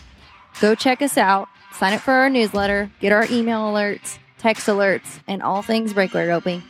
[0.59, 5.19] Go check us out, sign up for our newsletter, get our email alerts, text alerts,
[5.27, 6.63] and all things breakaway roping.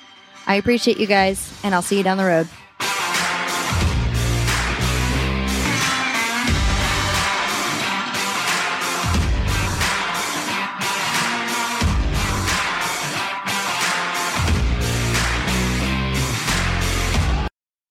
[0.46, 2.48] I appreciate you guys, and I'll see you down the road.